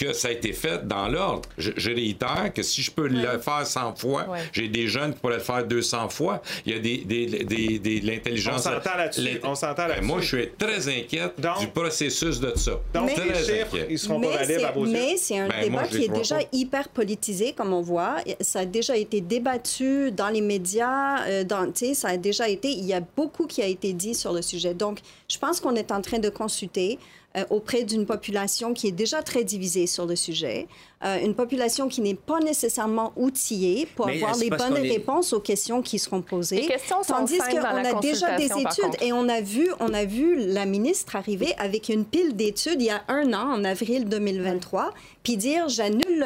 que 0.05 0.13
ça 0.13 0.27
a 0.27 0.31
été 0.31 0.53
fait 0.53 0.87
dans 0.87 1.07
l'ordre. 1.07 1.47
Je, 1.57 1.71
je 1.75 1.89
réitère 1.91 2.51
que 2.53 2.63
si 2.63 2.81
je 2.81 2.91
peux 2.91 3.07
le 3.07 3.37
faire 3.39 3.65
100 3.65 3.95
fois, 3.95 4.27
j'ai 4.51 4.67
des 4.67 4.87
jeunes 4.87 5.13
qui 5.13 5.19
pourraient 5.19 5.35
le 5.35 5.39
faire 5.41 5.65
200 5.65 6.09
fois. 6.09 6.41
Il 6.65 6.73
y 6.73 6.75
a 6.75 6.79
des, 6.79 6.97
des, 6.97 7.25
des, 7.43 7.79
des- 7.79 7.99
de 7.99 8.07
l'intelligence. 8.07 8.65
On 8.67 8.71
s'entend 8.73 8.97
là-dessus. 8.97 9.39
On 9.43 9.55
s'entend 9.55 9.73
Ben, 9.83 9.87
là-dessus. 9.89 10.05
Moi, 10.07 10.21
je 10.21 10.27
suis 10.27 10.49
très 10.57 10.87
inquiète 10.87 11.33
Donc- 11.39 11.59
du 11.59 11.67
processus 11.67 12.39
de 12.39 12.53
ça. 12.55 12.79
Donc, 12.93 13.05
Mais- 13.15 13.23
les 13.27 13.35
chiffres, 13.35 13.77
ils 13.89 13.99
seront 13.99 14.19
pas 14.21 14.27
valides 14.37 14.51
à 14.57 14.59
c'est- 14.67 14.73
vos 14.73 14.85
yeux? 14.85 14.91
Mais 14.91 15.17
c'est 15.17 15.39
un 15.39 15.47
Ben, 15.47 15.61
débat 15.63 15.69
moi, 15.71 15.83
qui 15.83 16.03
est 16.03 16.07
déjà 16.09 16.37
pas. 16.37 16.43
hyper 16.51 16.89
politisé, 16.89 17.53
comme 17.53 17.73
on 17.73 17.81
voit. 17.81 18.15
Ça 18.41 18.59
a 18.59 18.65
déjà 18.65 18.95
été 18.97 19.21
débattu 19.21 20.11
dans 20.11 20.29
les 20.29 20.41
médias. 20.41 21.23
euh, 21.27 21.43
dans, 21.43 21.65
tu 21.71 21.85
sais, 21.87 21.93
ça 21.93 22.09
a 22.09 22.17
déjà 22.17 22.47
été. 22.49 22.69
Il 22.69 22.85
y 22.85 22.93
a 22.93 23.01
beaucoup 23.15 23.45
qui 23.47 23.61
a 23.61 23.67
été 23.67 23.93
dit 23.93 24.15
sur 24.15 24.33
le 24.33 24.41
sujet. 24.41 24.73
Donc, 24.73 24.99
je 25.33 25.39
pense 25.39 25.59
qu'on 25.59 25.75
est 25.75 25.91
en 25.91 26.01
train 26.01 26.19
de 26.19 26.29
consulter 26.29 26.99
euh, 27.35 27.43
auprès 27.49 27.83
d'une 27.83 28.05
population 28.05 28.75
qui 28.75 28.87
est 28.87 28.91
déjà 28.91 29.23
très 29.23 29.43
divisée 29.43 29.87
sur 29.87 30.05
le 30.05 30.15
sujet, 30.15 30.67
euh, 31.05 31.19
une 31.23 31.35
population 31.35 31.87
qui 31.87 32.01
n'est 32.01 32.13
pas 32.15 32.39
nécessairement 32.39 33.11
outillée 33.15 33.87
pour 33.95 34.07
Mais 34.07 34.15
avoir 34.15 34.35
les 34.37 34.49
bonnes 34.49 34.77
est- 34.77 34.91
réponses 34.91 35.33
aux 35.33 35.39
questions 35.39 35.81
qui 35.81 35.99
seront 35.99 36.21
posées. 36.21 36.57
Les 36.61 36.65
questions 36.67 37.03
sont 37.03 37.13
Tandis 37.13 37.37
qu'on 37.37 37.57
la 37.57 37.89
a 37.89 37.93
déjà 37.99 38.35
des 38.37 38.45
études 38.45 38.95
et 39.01 39.11
on 39.13 39.27
a 39.29 39.41
vu, 39.41 39.69
on 39.79 39.93
a 39.93 40.05
vu 40.05 40.35
la 40.37 40.65
ministre 40.65 41.15
arriver 41.15 41.53
avec 41.57 41.89
une 41.89 42.05
pile 42.05 42.35
d'études 42.35 42.81
il 42.81 42.85
y 42.87 42.89
a 42.89 43.01
un 43.07 43.33
an, 43.33 43.51
en 43.53 43.63
avril 43.63 44.05
2023, 44.07 44.91
puis 45.23 45.37
dire 45.37 45.67
j'annule 45.69 46.25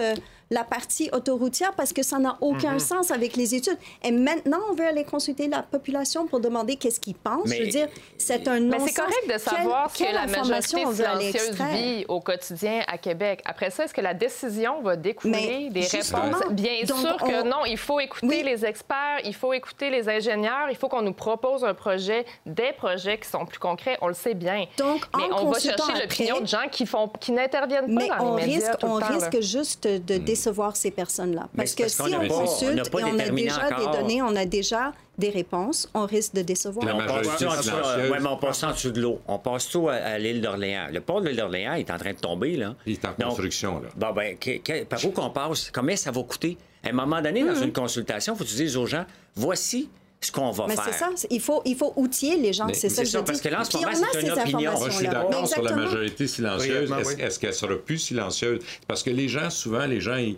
la 0.49 0.63
partie 0.63 1.09
autoroutière 1.11 1.73
parce 1.73 1.91
que 1.91 2.01
ça 2.03 2.19
n'a 2.19 2.37
aucun 2.39 2.73
Mhm. 2.75 2.79
sens 2.79 3.11
avec 3.11 3.35
les 3.35 3.53
études. 3.53 3.77
Et 4.01 4.11
maintenant, 4.11 4.59
on 4.71 4.75
veut 4.75 4.87
aller 4.87 5.03
consulter 5.03 5.49
la 5.49 5.61
population 5.61 6.25
pour 6.25 6.39
demander 6.39 6.77
qu'est-ce 6.77 7.01
qu'ils 7.01 7.15
pensent. 7.15 7.49
Mais- 7.49 7.57
Je 7.57 7.63
veux 7.63 7.67
dire, 7.69 7.87
c'est 8.17 8.47
un 8.47 8.61
Mais 8.61 8.77
non-sens. 8.77 8.87
c'est 8.87 8.93
correct 8.95 9.23
de 9.25 9.31
Quelle- 9.31 9.39
savoir 9.41 9.91
quelle 9.91 10.07
que 10.07 10.13
la 10.13 10.21
information 10.21 10.77
majorité 10.77 10.85
on 10.85 10.91
veut 10.91 11.05
aller 11.05 11.31
silencieuse 11.33 11.57
vit 11.73 12.05
au 12.07 12.21
quotidien 12.21 12.81
à 12.87 12.97
Québec. 12.97 13.41
Après 13.43 13.71
ça, 13.71 13.83
est-ce 13.83 13.93
que 13.93 13.99
la 13.99 14.13
décision 14.13 14.66
va 14.82 14.95
découler 14.95 15.32
Mais 15.65 15.69
des 15.69 15.82
justement, 15.84 16.23
réponses? 16.23 16.51
Bien 16.51 16.84
donc 16.88 16.97
sûr 16.99 17.17
que 17.17 17.41
on- 17.43 17.45
non. 17.45 17.65
Il 17.65 17.77
faut 17.77 17.99
écouter 17.99 18.27
Oui. 18.27 18.43
les 18.43 18.65
experts, 18.65 19.19
il 19.23 19.34
faut 19.36 19.53
écouter 19.53 19.89
les 19.89 20.08
ingénieurs, 20.10 20.67
il 20.69 20.75
faut 20.75 20.88
qu'on 20.88 21.01
nous 21.01 21.13
propose 21.13 21.63
un 21.63 21.73
projet, 21.73 22.25
des 22.45 22.71
projets 22.77 23.17
qui 23.19 23.27
sont 23.30 23.45
plus 23.45 23.60
concrets. 23.60 23.97
On 24.01 24.08
le 24.08 24.13
sait 24.13 24.34
bien. 24.34 24.65
Donc, 24.77 25.06
en 25.13 25.17
Mais 25.19 25.23
on 25.34 25.49
va 25.51 25.60
chercher 25.60 25.93
l'opinion 26.01 26.39
de 26.41 26.47
gens 26.47 26.67
qui 26.71 26.86
font, 26.86 27.10
qui 27.19 27.32
n'interviennent 27.32 27.93
pas 27.95 28.01
Mais 28.01 28.08
dans 28.08 28.34
on 28.34 28.36
les 28.38 28.45
médias 28.45 28.56
risque, 28.69 28.80
tout 28.80 28.86
le 28.88 28.91
on 28.93 28.99
temps, 28.99 29.10
là. 29.10 29.15
risque 29.15 29.41
juste 29.41 29.88
de 29.88 30.17
décevoir 30.17 30.75
ces 30.75 30.91
personnes-là. 30.91 31.47
Parce 31.56 31.73
que 31.75 31.84
parce 31.84 31.93
si 31.93 31.97
qu'on 32.03 32.13
on 32.21 32.25
on 32.25 32.27
consulte 32.27 32.89
pas 32.91 32.99
et 32.99 33.03
on 33.06 33.19
a 33.19 33.30
déjà 33.30 33.65
encore. 33.67 33.91
des 33.91 33.97
données, 33.97 34.21
on 34.21 34.36
a 34.36 34.45
déjà 34.45 34.93
des 35.17 35.30
réponses, 35.30 35.89
on 35.93 36.06
risque 36.06 36.34
de 36.36 36.41
décevoir. 36.41 36.86
La 36.86 36.95
On 36.95 36.99
passe 36.99 37.38
tout 37.38 37.45
en 37.45 37.51
dessous, 37.51 37.63
silencieuse. 37.63 38.12
ouais, 38.12 38.19
mais 38.19 38.27
on 38.30 38.38
passe 38.38 38.63
en 38.63 38.71
dessous 38.71 38.91
de 38.91 39.01
l'eau. 39.01 39.19
On 39.27 39.39
passe 39.39 39.67
tout 39.69 39.89
à, 39.89 39.93
à 39.95 40.17
l'île 40.19 40.41
d'Orléans. 40.41 40.88
Le 40.91 41.01
pont 41.01 41.21
de 41.21 41.27
l'île 41.27 41.38
d'Orléans 41.38 41.73
est 41.73 41.89
en 41.89 41.97
train 41.97 42.13
de 42.13 42.19
tomber, 42.19 42.56
là. 42.58 42.75
Il 42.86 42.93
est 42.93 43.06
en 43.06 43.10
Donc, 43.17 43.30
construction, 43.30 43.80
là. 43.80 43.89
Bon, 43.95 44.12
ben, 44.13 44.38
que- 44.38 44.58
que- 44.60 44.84
par 44.84 45.03
où 45.03 45.10
qu'on 45.12 45.30
passe? 45.30 45.71
Combien 45.73 45.95
ça 45.95 46.12
va 46.12 46.21
coûter? 46.23 46.58
À 46.84 46.89
un 46.89 46.93
moment 46.93 47.21
donné, 47.21 47.43
dans 47.43 47.56
une 47.56 47.73
consultation, 47.73 48.34
il 48.34 48.38
faut 48.38 48.43
que 48.43 48.49
tu 48.49 48.56
dises 48.56 48.77
aux 48.77 48.86
gens, 48.86 49.06
voici 49.36 49.89
ce 50.21 50.32
qu'on 50.32 50.51
va 50.51 50.65
Mais 50.67 50.75
faire. 50.75 50.86
c'est 50.86 50.93
ça, 50.93 51.10
il 51.30 51.39
faut, 51.41 51.62
il 51.65 51.75
faut 51.75 51.93
outiller 51.95 52.38
les 52.38 52.53
gens, 52.53 52.65
Mais 52.65 52.73
c'est 52.73 52.89
ça 52.89 53.03
que 53.03 53.08
ça, 53.08 53.19
je 53.19 53.23
parce 53.23 53.39
dis. 53.39 53.43
que 53.47 53.53
là, 53.53 53.62
en 53.62 53.63
ce 53.63 53.77
moment, 53.77 53.89
c'est 54.12 54.21
ces 54.21 54.25
une 54.27 54.32
opinion. 54.32 54.71
Moi, 54.77 54.89
je 54.89 54.95
suis 54.95 55.08
d'accord 55.08 55.47
sur 55.47 55.62
la 55.63 55.75
majorité 55.75 56.27
silencieuse. 56.27 56.91
Est-ce 56.91 57.10
oui. 57.36 57.38
qu'elle 57.39 57.53
sera 57.53 57.75
plus 57.75 57.97
silencieuse? 57.99 58.60
Parce 58.88 59.03
que 59.03 59.10
les 59.12 59.27
gens, 59.27 59.49
souvent, 59.49 59.86
les 59.86 59.99
gens, 59.99 60.15
ils- 60.15 60.38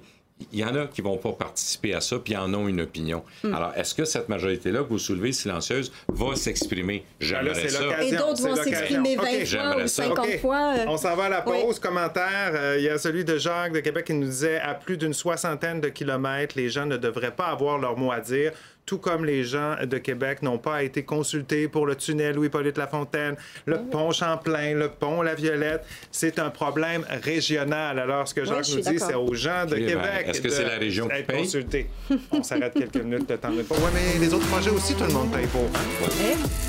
il 0.52 0.60
y 0.60 0.63
en 0.63 0.75
a 0.75 0.88
qui 0.88 1.02
vont 1.02 1.17
pas 1.17 1.34
participer 1.34 1.93
à 1.93 2.02
ça, 2.02 2.17
puis 2.19 2.34
ils 2.34 2.38
en 2.38 2.54
ont 2.54 2.67
une 2.67 2.82
opinion. 2.82 3.23
Hmm. 3.43 3.54
Alors, 3.54 3.73
est-ce 3.75 3.93
que 3.93 4.06
cette 4.06 4.30
majorité-là 4.30 4.80
que 4.84 4.89
vous 4.89 4.99
soulevez 4.99 5.32
silencieuse 5.32 5.91
va 6.08 6.36
s'exprimer? 6.36 7.04
J'aimerais 7.19 7.56
c'est 7.56 7.69
ça. 7.69 8.04
Et 8.04 8.12
d'autres 8.12 8.41
vont 8.41 8.56
s'exprimer 8.56 9.17
OK. 9.17 9.23
20 9.25 9.30
fois 9.30 9.43
J'aimerais 9.45 9.84
ou 9.84 9.88
ça. 9.88 10.04
50 10.04 10.25
OK. 10.28 10.39
fois. 10.39 10.73
euh, 10.78 10.86
On 10.88 10.97
s'en 10.97 11.15
va 11.15 11.25
à 11.25 11.30
la 11.30 11.43
oui. 11.49 11.62
pause. 11.62 11.80
Commentaire. 11.80 12.52
euh, 12.54 12.75
Il 12.80 12.84
y 12.86 12.89
a 12.89 12.97
celui 12.97 13.25
de 13.25 13.38
Jacques 13.38 13.73
de 13.73 13.80
Québec 13.82 14.06
qui 14.06 14.13
nous 14.13 14.28
disait 14.28 14.60
à 14.60 14.73
plus 14.75 14.97
d'une 14.97 15.13
soixantaine 15.13 15.82
de 15.82 15.89
kilomètres, 15.89 16.56
les 16.58 16.69
gens 16.69 16.86
ne 16.86 16.97
devraient 16.97 17.36
pas 17.36 17.47
avoir 17.47 17.78
leur 17.78 17.97
mot 17.97 18.12
à 18.12 18.19
dire. 18.19 18.52
Tout 18.89 18.97
comme 18.97 19.23
les 19.23 19.43
gens 19.43 19.75
de 19.86 19.99
Québec 19.99 20.41
n'ont 20.41 20.58
pas 20.58 20.82
été 20.82 21.04
consultés 21.04 21.67
pour 21.67 21.86
le 21.86 21.93
tunnel 21.95 22.34
Louis-Polyte 22.34 22.75
Lafontaine, 22.80 23.36
le 23.67 23.78
pont 23.84 24.10
Champlain, 24.12 24.73
le 24.73 24.89
pont 24.89 25.21
La 25.21 25.36
Violette. 25.36 25.86
C'est 26.12 26.39
un 26.39 26.49
problème 26.49 27.06
régional. 27.21 27.99
Alors, 27.99 28.28
ce 28.28 28.34
que 28.34 28.43
Jacques 28.45 28.63
je 28.63 28.71
suis 28.71 28.75
nous 28.78 28.91
dit, 28.91 28.97
c'est 28.97 29.13
aux 29.13 29.36
gens 29.36 29.67
de 29.67 29.75
ben, 29.75 29.86
Québec. 29.86 30.25
est-ce 30.25 30.41
que 30.41 30.47
de 30.47 30.54
c'est 30.54 30.65
la 30.65 30.80
région 30.80 31.08
qui 31.08 31.13
être 31.17 31.28
paye? 31.28 31.38
consultés. 31.43 31.88
On 32.32 32.41
s'arrête 32.41 32.73
quelques 32.73 32.95
minutes, 32.95 33.30
le 33.30 33.38
temps 33.38 33.52
de 33.52 33.62
pas. 33.62 33.75
Oui, 33.75 33.91
mais 33.93 34.19
les 34.25 34.34
autres 34.34 34.47
projets 34.47 34.71
aussi, 34.71 34.95
tout 34.95 35.04
le 35.04 35.13
monde 35.13 35.32
paye 35.32 35.45
pour. 35.45 35.62
hein? 35.65 36.68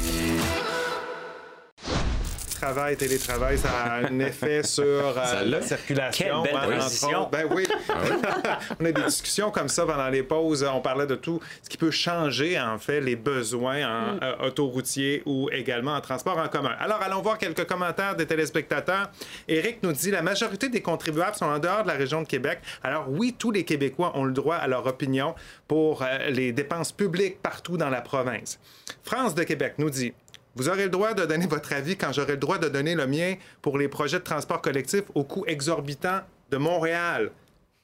Travail, 2.61 2.95
télétravail, 2.95 3.57
ça 3.57 3.71
a 3.71 4.07
un 4.07 4.19
effet 4.21 4.63
sur 4.63 4.85
euh, 4.85 5.15
la 5.15 5.45
l'a? 5.45 5.63
circulation. 5.63 6.43
Quelle 6.43 6.53
belle 6.53 6.79
hein. 6.79 7.29
Ben 7.33 7.49
oui. 7.51 7.67
on 8.79 8.85
a 8.85 8.93
des 8.93 9.03
discussions 9.03 9.51
comme 9.51 9.69
ça 9.69 9.87
pendant 9.87 10.11
les 10.11 10.23
pauses. 10.23 10.63
On 10.63 10.83
parlait 10.83 11.07
de 11.07 11.15
tout 11.15 11.41
ce 11.63 11.71
qui 11.71 11.79
peut 11.79 11.91
changer, 11.91 12.61
en 12.61 12.79
fait, 12.79 13.01
les 13.01 13.17
besoins 13.17 13.87
en 13.87 14.19
euh, 14.23 14.47
autoroutier 14.47 15.23
ou 15.25 15.49
également 15.51 15.95
en 15.95 16.03
transport 16.03 16.37
en 16.37 16.49
commun. 16.49 16.75
Alors, 16.79 17.01
allons 17.01 17.23
voir 17.23 17.39
quelques 17.39 17.65
commentaires 17.65 18.15
des 18.15 18.27
téléspectateurs. 18.27 19.11
Éric 19.49 19.83
nous 19.83 19.93
dit 19.93 20.11
la 20.11 20.21
majorité 20.21 20.69
des 20.69 20.83
contribuables 20.83 21.37
sont 21.37 21.47
en 21.47 21.61
dehors 21.61 21.85
de 21.85 21.89
la 21.89 21.95
région 21.95 22.21
de 22.21 22.27
Québec. 22.29 22.59
Alors, 22.83 23.07
oui, 23.09 23.35
tous 23.39 23.53
les 23.53 23.65
Québécois 23.65 24.13
ont 24.19 24.25
le 24.25 24.35
droit 24.35 24.57
à 24.57 24.67
leur 24.67 24.85
opinion 24.87 25.35
pour 25.67 26.03
euh, 26.03 26.29
les 26.29 26.53
dépenses 26.53 26.93
publiques 26.93 27.41
partout 27.41 27.79
dans 27.79 27.89
la 27.89 28.03
province. 28.03 28.59
France 29.03 29.35
de 29.35 29.45
Québec 29.45 29.77
nous 29.79 29.89
dit 29.89 30.13
vous 30.57 30.69
aurez 30.69 30.85
le 30.85 30.91
droit 30.91 31.15
de 31.15 31.25
donner 31.25 31.47
votre 31.47 31.73
avis 31.73 31.97
quand 31.97 32.13
j'aurai 32.13 32.33
le 32.33 32.39
droit 32.39 32.59
de 32.59 32.69
donner 32.69 32.95
le 32.95 33.07
mien 33.07 33.35
pour 33.63 33.79
les 33.79 33.89
projets 33.89 34.19
de 34.19 34.25
transport 34.25 34.61
collectif 34.61 35.03
au 35.15 35.25
coût 35.25 35.45
exorbitant 35.47 36.21
de 36.51 36.57
Montréal. 36.57 37.31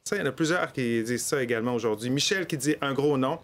Ça, 0.04 0.16
il 0.16 0.20
y 0.20 0.22
en 0.22 0.26
a 0.26 0.32
plusieurs 0.32 0.72
qui 0.72 1.02
disent 1.02 1.24
ça 1.24 1.42
également 1.42 1.74
aujourd'hui. 1.74 2.10
Michel 2.10 2.46
qui 2.46 2.56
dit 2.56 2.76
un 2.80 2.92
gros 2.92 3.18
non. 3.18 3.38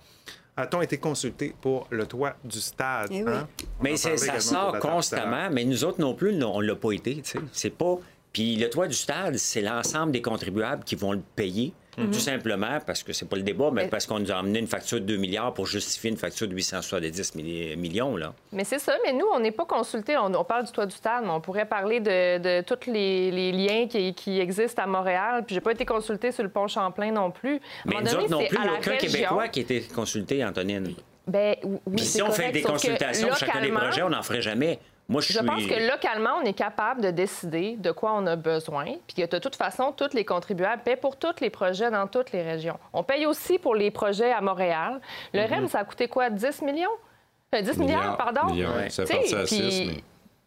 A-t-on 0.57 0.83
été 0.83 0.99
consulté 0.99 1.55
pour 1.61 1.87
le 1.91 2.07
toit 2.07 2.37
du 2.45 2.61
stade? 2.61 3.09
Eh 3.11 3.23
oui. 3.25 3.33
hein? 3.33 3.49
Mais 3.81 3.97
ça 3.97 4.17
sort 4.41 4.79
constamment, 4.79 5.49
mais 5.51 5.65
nous 5.65 5.83
autres 5.85 6.01
non 6.01 6.15
plus, 6.15 6.35
non, 6.35 6.57
on 6.57 6.61
l'a 6.61 6.77
pas 6.77 6.93
été. 6.93 7.23
C'est 7.53 7.71
pas. 7.71 7.97
Puis 8.33 8.57
le 8.57 8.69
toit 8.71 8.87
du 8.87 8.95
stade, 8.95 9.37
c'est 9.39 9.63
l'ensemble 9.63 10.13
des 10.13 10.23
contribuables 10.23 10.85
qui 10.85 10.95
vont 10.95 11.13
le 11.13 11.23
payer. 11.37 11.73
Mhm. 11.99 12.11
Tout 12.11 12.19
simplement 12.21 12.79
parce 12.87 13.03
que 13.03 13.13
c'est 13.13 13.29
pas 13.29 13.37
le 13.37 13.43
débat, 13.43 13.71
mais 13.71 13.87
parce 13.89 14.07
qu'on 14.07 14.19
nous 14.19 14.33
a 14.33 14.37
amené 14.37 14.61
une 14.61 14.67
facture 14.67 14.99
de 14.99 15.05
2 15.05 15.17
milliards 15.19 15.53
pour 15.53 15.67
justifier 15.67 16.11
une 16.11 16.17
facture 16.17 16.49
de 16.49 16.55
870 16.55 17.35
milli- 17.35 17.77
millions. 17.77 18.17
Là. 18.17 18.33
Mais 18.51 18.65
c'est 18.65 18.79
ça, 18.79 18.95
mais 19.05 19.13
nous, 19.13 19.27
on 19.35 19.41
n'est 19.41 19.51
pas 19.51 19.67
consultés. 19.67 20.17
On, 20.17 20.33
on 20.35 20.45
parle 20.45 20.65
du 20.65 20.73
toit 20.73 20.87
du 20.87 20.95
stade, 20.97 21.23
mais 21.25 21.31
on 21.31 21.41
pourrait 21.43 21.67
parler 21.67 22.01
de, 22.01 22.39
de 22.39 22.63
tous 22.63 22.91
les, 22.91 23.31
les 23.31 23.53
liens 23.53 23.87
qui, 23.89 24.15
qui 24.15 24.41
existent 24.41 24.83
à 24.83 24.87
Montréal. 24.87 25.45
Puis 25.47 25.55
j'ai 25.55 25.61
pas 25.61 25.73
été 25.73 25.85
consultée 25.85 26.33
sur 26.33 26.43
le 26.43 26.49
pont 26.49 26.67
Champlain 26.67 27.13
non 27.13 27.31
plus. 27.31 27.61
Mais 27.85 27.97
nous 27.97 28.05
donné, 28.11 28.17
autres 28.25 28.31
non 28.31 28.39
plus, 28.39 28.57
il 28.57 28.63
n'y 28.63 28.69
a 28.69 28.73
aucun 28.73 28.91
région. 28.93 29.09
Québécois 29.13 29.49
qui 29.49 29.61
a 29.61 29.63
été 29.63 29.81
consulté, 29.83 30.45
Antonine. 30.45 30.95
Ben, 31.27 31.55
oui, 31.63 31.79
Puis 31.97 32.05
si 32.07 32.23
on 32.23 32.33
fait 32.33 32.51
des 32.53 32.63
consultations 32.63 33.29
pour 33.29 33.37
chacun 33.37 33.61
des 33.61 33.71
projets, 33.71 34.03
on 34.03 34.09
n'en 34.11 34.23
ferait 34.23 34.43
jamais. 34.43 34.79
Moi, 35.13 35.21
je 35.21 35.33
suis. 35.33 35.47
Pense 35.47 35.67
que 35.67 35.91
localement, 35.91 36.37
on 36.41 36.45
est 36.45 36.53
capable 36.53 37.01
de 37.03 37.11
décider 37.11 37.77
de 37.77 37.91
quoi 37.93 38.13
on 38.15 38.27
a 38.27 38.37
besoin, 38.37 38.85
puis 39.07 39.23
que 39.25 39.31
de 39.31 39.39
toute 39.39 39.55
façon, 39.57 39.93
tous 39.93 40.13
les 40.15 40.25
contribuables 40.25 40.83
paient 40.83 40.97
pour 40.97 41.17
tous 41.17 41.41
les 41.41 41.51
projets 41.51 41.91
dans 41.91 42.07
toutes 42.07 42.33
les 42.33 42.43
régions. 42.43 42.79
On 42.93 43.03
paye 43.05 43.27
aussi 43.27 43.59
pour 43.59 43.75
les 43.75 43.91
projets 43.91 44.33
à 44.33 44.41
Montréal. 44.41 45.01
Le 45.33 45.43
REM, 45.43 45.69
ça 45.69 45.81
a 45.81 45.85
coûté 45.85 46.09
quoi? 46.09 46.31
10 46.31 46.63
millions? 46.63 46.89
Euh, 47.55 47.61
10 47.61 47.79
milliards, 47.79 48.01
Milliards, 48.01 48.17
pardon? 48.17 48.47
milliards, 48.53 48.77
ouais. 48.77 48.91
Ça 48.91 49.03
à 49.03 49.05
mais- 49.07 50.03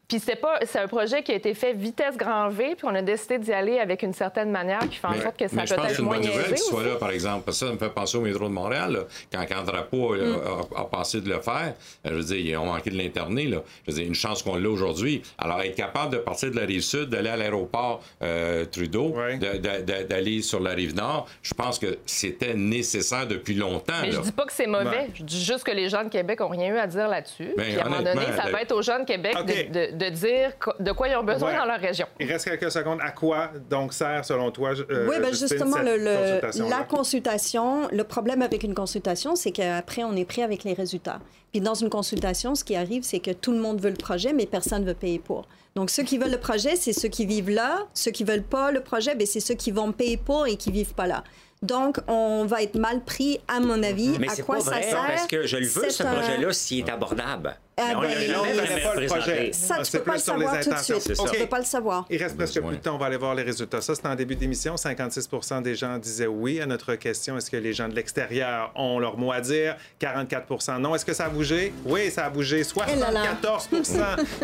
Puis 0.07 0.19
c'est 0.19 0.35
pas, 0.35 0.59
c'est 0.65 0.77
un 0.79 0.87
projet 0.87 1.23
qui 1.23 1.31
a 1.31 1.35
été 1.35 1.53
fait 1.55 1.73
vitesse 1.73 2.15
grand 2.15 2.49
V, 2.49 2.75
puis 2.77 2.85
on 2.89 2.93
a 2.93 3.01
décidé 3.01 3.39
d'y 3.39 3.51
aller 3.51 3.79
avec 3.79 4.03
une 4.03 4.13
certaine 4.13 4.51
manière 4.51 4.79
qui 4.87 4.97
fait 4.97 5.07
en 5.07 5.11
Mais, 5.11 5.21
sorte 5.21 5.37
que 5.37 5.47
ça 5.47 5.55
mais 5.55 5.61
peut 5.63 5.67
je 5.67 5.73
pense 5.73 5.83
que 5.85 5.89
être 5.89 5.95
c'est 5.95 6.01
une 6.01 6.07
moins 6.07 6.19
bonne 6.19 6.27
nouvelle 6.27 6.57
soit 6.57 6.83
là, 6.83 6.95
par 6.95 7.09
exemple. 7.11 7.43
Parce 7.45 7.59
que 7.59 7.65
ça 7.65 7.71
me 7.73 7.77
fait 7.77 7.89
penser 7.89 8.17
au 8.17 8.21
métro 8.21 8.43
de 8.45 8.53
Montréal. 8.53 8.93
là. 8.93 8.99
Quand, 9.31 9.45
quand 9.49 9.63
Drapeau 9.63 10.13
là, 10.15 10.25
Mm. 10.25 10.75
a, 10.75 10.81
a 10.81 10.83
pensé 10.85 11.21
de 11.21 11.29
le 11.29 11.39
faire, 11.41 11.73
euh, 12.05 12.09
je 12.09 12.13
veux 12.13 12.23
dire, 12.23 12.37
ils 12.37 12.57
ont 12.57 12.65
manqué 12.65 12.89
de 12.91 12.97
l'interner. 12.97 13.47
là. 13.47 13.63
Je 13.87 13.91
veux 13.91 13.97
dire, 13.99 14.07
une 14.07 14.13
chance 14.15 14.43
qu'on 14.43 14.57
l'a 14.57 14.69
aujourd'hui. 14.69 15.23
Alors, 15.39 15.61
être 15.61 15.75
capable 15.75 16.13
de 16.13 16.17
partir 16.19 16.51
de 16.51 16.55
la 16.55 16.65
rive 16.65 16.81
sud, 16.81 17.05
d'aller 17.09 17.29
à 17.29 17.37
l'aéroport 17.37 18.03
euh, 18.21 18.65
Trudeau, 18.65 19.09
Ouais. 19.09 19.37
de- 19.37 19.57
de- 19.57 19.81
de- 19.83 20.03
d'aller 20.03 20.41
sur 20.41 20.59
la 20.59 20.71
rive 20.71 20.95
nord, 20.95 21.27
je 21.41 21.53
pense 21.53 21.79
que 21.79 21.97
c'était 22.05 22.53
nécessaire 22.53 23.27
depuis 23.27 23.55
longtemps. 23.55 23.93
Mais 24.01 24.11
je 24.11 24.19
dis 24.21 24.31
pas 24.31 24.45
que 24.45 24.53
c'est 24.53 24.67
mauvais. 24.67 25.09
Je 25.13 25.23
dis 25.23 25.43
juste 25.43 25.63
que 25.63 25.71
les 25.71 25.89
gens 25.89 26.03
de 26.03 26.09
Québec 26.09 26.41
ont 26.41 26.47
rien 26.49 26.73
eu 26.73 26.77
à 26.77 26.87
dire 26.87 27.07
là-dessus. 27.07 27.53
Ben, 27.57 27.63
Puis 27.71 27.79
à 27.79 27.85
un 27.85 27.89
moment 27.89 28.01
donné, 28.03 28.25
ça 28.35 28.49
va 28.51 28.61
être 28.61 28.71
aux 28.73 28.81
gens 28.81 28.99
de 28.99 29.05
Québec 29.05 29.35
de, 29.45 29.94
de- 29.97 30.09
dire 30.09 30.51
de 30.79 30.91
quoi 30.91 31.07
ils 31.07 31.15
ont 31.15 31.23
besoin 31.23 31.51
Ouais. 31.51 31.57
dans 31.57 31.65
leur 31.65 31.79
région. 31.79 32.05
Il 32.19 32.31
reste 32.31 32.45
quelques 32.45 32.71
secondes. 32.71 32.99
À 33.01 33.11
quoi 33.11 33.49
donc 33.69 33.93
sert, 33.93 34.23
selon 34.25 34.51
toi, 34.51 34.71
euh, 34.89 35.07
oui, 35.09 35.15
ben 35.19 35.29
Justine, 35.29 35.47
justement, 35.47 35.77
cette 35.77 35.85
le, 35.85 35.97
le- 35.97 36.15
consultation-là? 36.17 36.77
la 36.77 36.83
consultation, 36.83 37.87
le 37.91 38.03
problème 38.03 38.41
avec 38.41 38.63
une 38.63 38.73
consultation, 38.75 39.35
c'est 39.35 39.51
qu'après, 39.51 40.03
on 40.03 40.15
est 40.15 40.25
pris 40.25 40.43
avec 40.43 40.63
les 40.63 40.73
résultats. 40.73 41.19
Puis 41.51 41.61
dans 41.61 41.73
une 41.75 41.89
consultation, 41.89 42.55
ce 42.55 42.63
qui 42.63 42.75
arrive, 42.75 43.03
c'est 43.03 43.19
que 43.19 43.31
tout 43.31 43.51
le 43.51 43.59
monde 43.59 43.79
veut 43.79 43.89
le 43.89 43.95
projet, 43.95 44.33
mais 44.33 44.45
personne 44.45 44.81
ne 44.83 44.87
veut 44.87 44.93
payer 44.93 45.19
pour. 45.19 45.47
Donc, 45.75 45.89
ceux 45.89 46.03
qui 46.03 46.17
veulent 46.17 46.31
le 46.31 46.39
projet, 46.39 46.75
c'est 46.75 46.93
ceux 46.93 47.07
qui 47.09 47.25
vivent 47.25 47.49
là. 47.49 47.79
Ceux 47.93 48.11
qui 48.11 48.23
veulent 48.23 48.43
pas 48.43 48.71
le 48.71 48.81
projet, 48.81 49.15
ben, 49.15 49.25
c'est 49.27 49.39
ceux 49.39 49.55
qui 49.55 49.71
vont 49.71 49.91
payer 49.91 50.17
pour 50.17 50.47
et 50.47 50.55
qui 50.55 50.71
vivent 50.71 50.93
pas 50.93 51.07
là. 51.07 51.23
Donc, 51.61 51.97
on 52.07 52.45
va 52.45 52.61
être 52.61 52.75
mal 52.77 53.03
pris, 53.03 53.39
à 53.47 53.59
mon 53.59 53.81
avis. 53.83 54.17
Mais 54.19 54.27
à 54.29 54.31
c'est 54.35 54.43
quoi 54.43 54.57
pas 54.57 54.61
ça 54.61 54.71
vrai, 54.71 54.83
sert? 54.83 55.05
parce 55.07 55.27
que 55.27 55.47
je 55.47 55.57
le 55.57 55.65
veux, 55.67 55.89
ce 55.89 56.03
un- 56.03 56.13
projet-là, 56.13 56.51
s'il 56.53 56.85
est 56.85 56.91
abordable. 56.91 57.55
Ah, 57.77 57.91
on 57.97 58.01
ben, 58.01 58.31
non, 58.31 58.39
on 58.39 58.55
connaît 58.55 58.81
pas 58.81 58.95
le 58.95 59.05
projet. 59.05 59.51
Ça, 59.51 59.77
tu 59.79 59.85
C'est 59.85 59.97
peux 59.97 60.03
pas 60.05 60.13
le 60.13 60.19
savoir 60.19 60.59
tout 60.61 60.69
de 60.69 60.77
suite. 60.77 61.19
On 61.19 61.25
ne 61.25 61.29
peut 61.31 61.45
pas 61.45 61.59
le 61.59 61.65
savoir. 61.65 62.05
Il 62.09 62.23
reste 62.23 62.37
presque 62.37 62.61
plus 62.61 62.77
de 62.77 62.81
temps. 62.81 62.95
On 62.95 62.97
va 62.97 63.07
aller 63.07 63.17
voir 63.17 63.35
les 63.35 63.43
résultats. 63.43 63.81
Ça, 63.81 63.93
c'est 63.95 64.05
en 64.05 64.15
début 64.15 64.35
d'émission. 64.35 64.77
56 64.77 65.29
des 65.61 65.75
gens 65.75 65.97
disaient 65.97 66.27
oui 66.27 66.61
à 66.61 66.65
notre 66.65 66.95
question. 66.95 67.37
Est-ce 67.37 67.51
que 67.51 67.57
les 67.57 67.73
gens 67.73 67.89
de 67.89 67.95
l'extérieur 67.95 68.71
ont 68.75 68.97
leur 68.99 69.17
mot 69.17 69.33
à 69.33 69.41
dire? 69.41 69.75
44 69.99 70.79
non. 70.79 70.95
Est-ce 70.95 71.03
que 71.05 71.13
ça 71.13 71.25
a 71.25 71.29
bougé? 71.29 71.73
Oui, 71.85 72.09
ça 72.11 72.25
a 72.25 72.29
bougé. 72.29 72.61
Eh 72.87 72.95
là 72.99 73.11
là. 73.11 73.23
74 73.41 73.69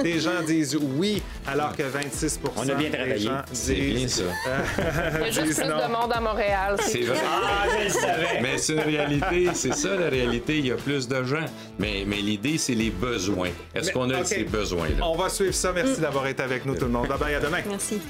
des 0.04 0.20
gens 0.20 0.42
disent 0.46 0.78
oui, 0.98 1.22
alors 1.48 1.76
que 1.76 1.84
26 1.84 2.40
On 2.58 2.62
a 2.68 2.74
bien 2.74 2.90
des 2.90 2.98
travaillé. 2.98 3.20
gens 3.20 3.42
C'est 3.54 3.76
bien 3.76 3.94
disent... 3.96 4.16
ça. 4.16 4.52
Il 5.16 5.22
y 5.22 5.24
a 5.24 5.32
juste 5.32 5.60
plus 5.62 5.70
non. 5.70 5.78
de 5.78 5.92
monde 5.92 6.12
à 6.14 6.20
Montréal. 6.20 6.76
C'est 6.82 7.02
vrai. 7.02 7.18
Ah, 7.24 7.66
je 7.80 7.84
le 7.86 7.90
savais! 7.90 8.42
Mais 8.42 8.58
c'est 8.58 8.74
une 8.74 8.80
réalité, 8.82 9.50
c'est 9.54 9.74
ça 9.74 9.96
la 9.96 10.10
réalité. 10.10 10.58
Il 10.58 10.68
y 10.68 10.72
a 10.72 10.76
plus 10.76 11.08
de 11.08 11.24
gens. 11.24 11.46
Mais, 11.80 12.04
mais 12.06 12.18
l'idée, 12.18 12.58
c'est 12.58 12.76
les 12.76 12.90
besoins. 12.90 13.21
Est-ce 13.76 13.92
qu'on 13.92 14.10
a 14.10 14.24
ces 14.24 14.44
besoins-là? 14.44 15.06
On 15.06 15.16
va 15.16 15.30
suivre 15.30 15.54
ça. 15.54 15.72
Merci 15.72 16.02
d'avoir 16.02 16.28
été 16.28 16.44
avec 16.44 16.66
nous, 16.66 16.76
tout 16.76 16.86
le 16.86 16.92
monde. 16.92 17.08
Bye 17.08 17.18
bye, 17.20 17.36
à 17.36 17.40
demain. 17.40 17.60
Merci. 17.68 18.02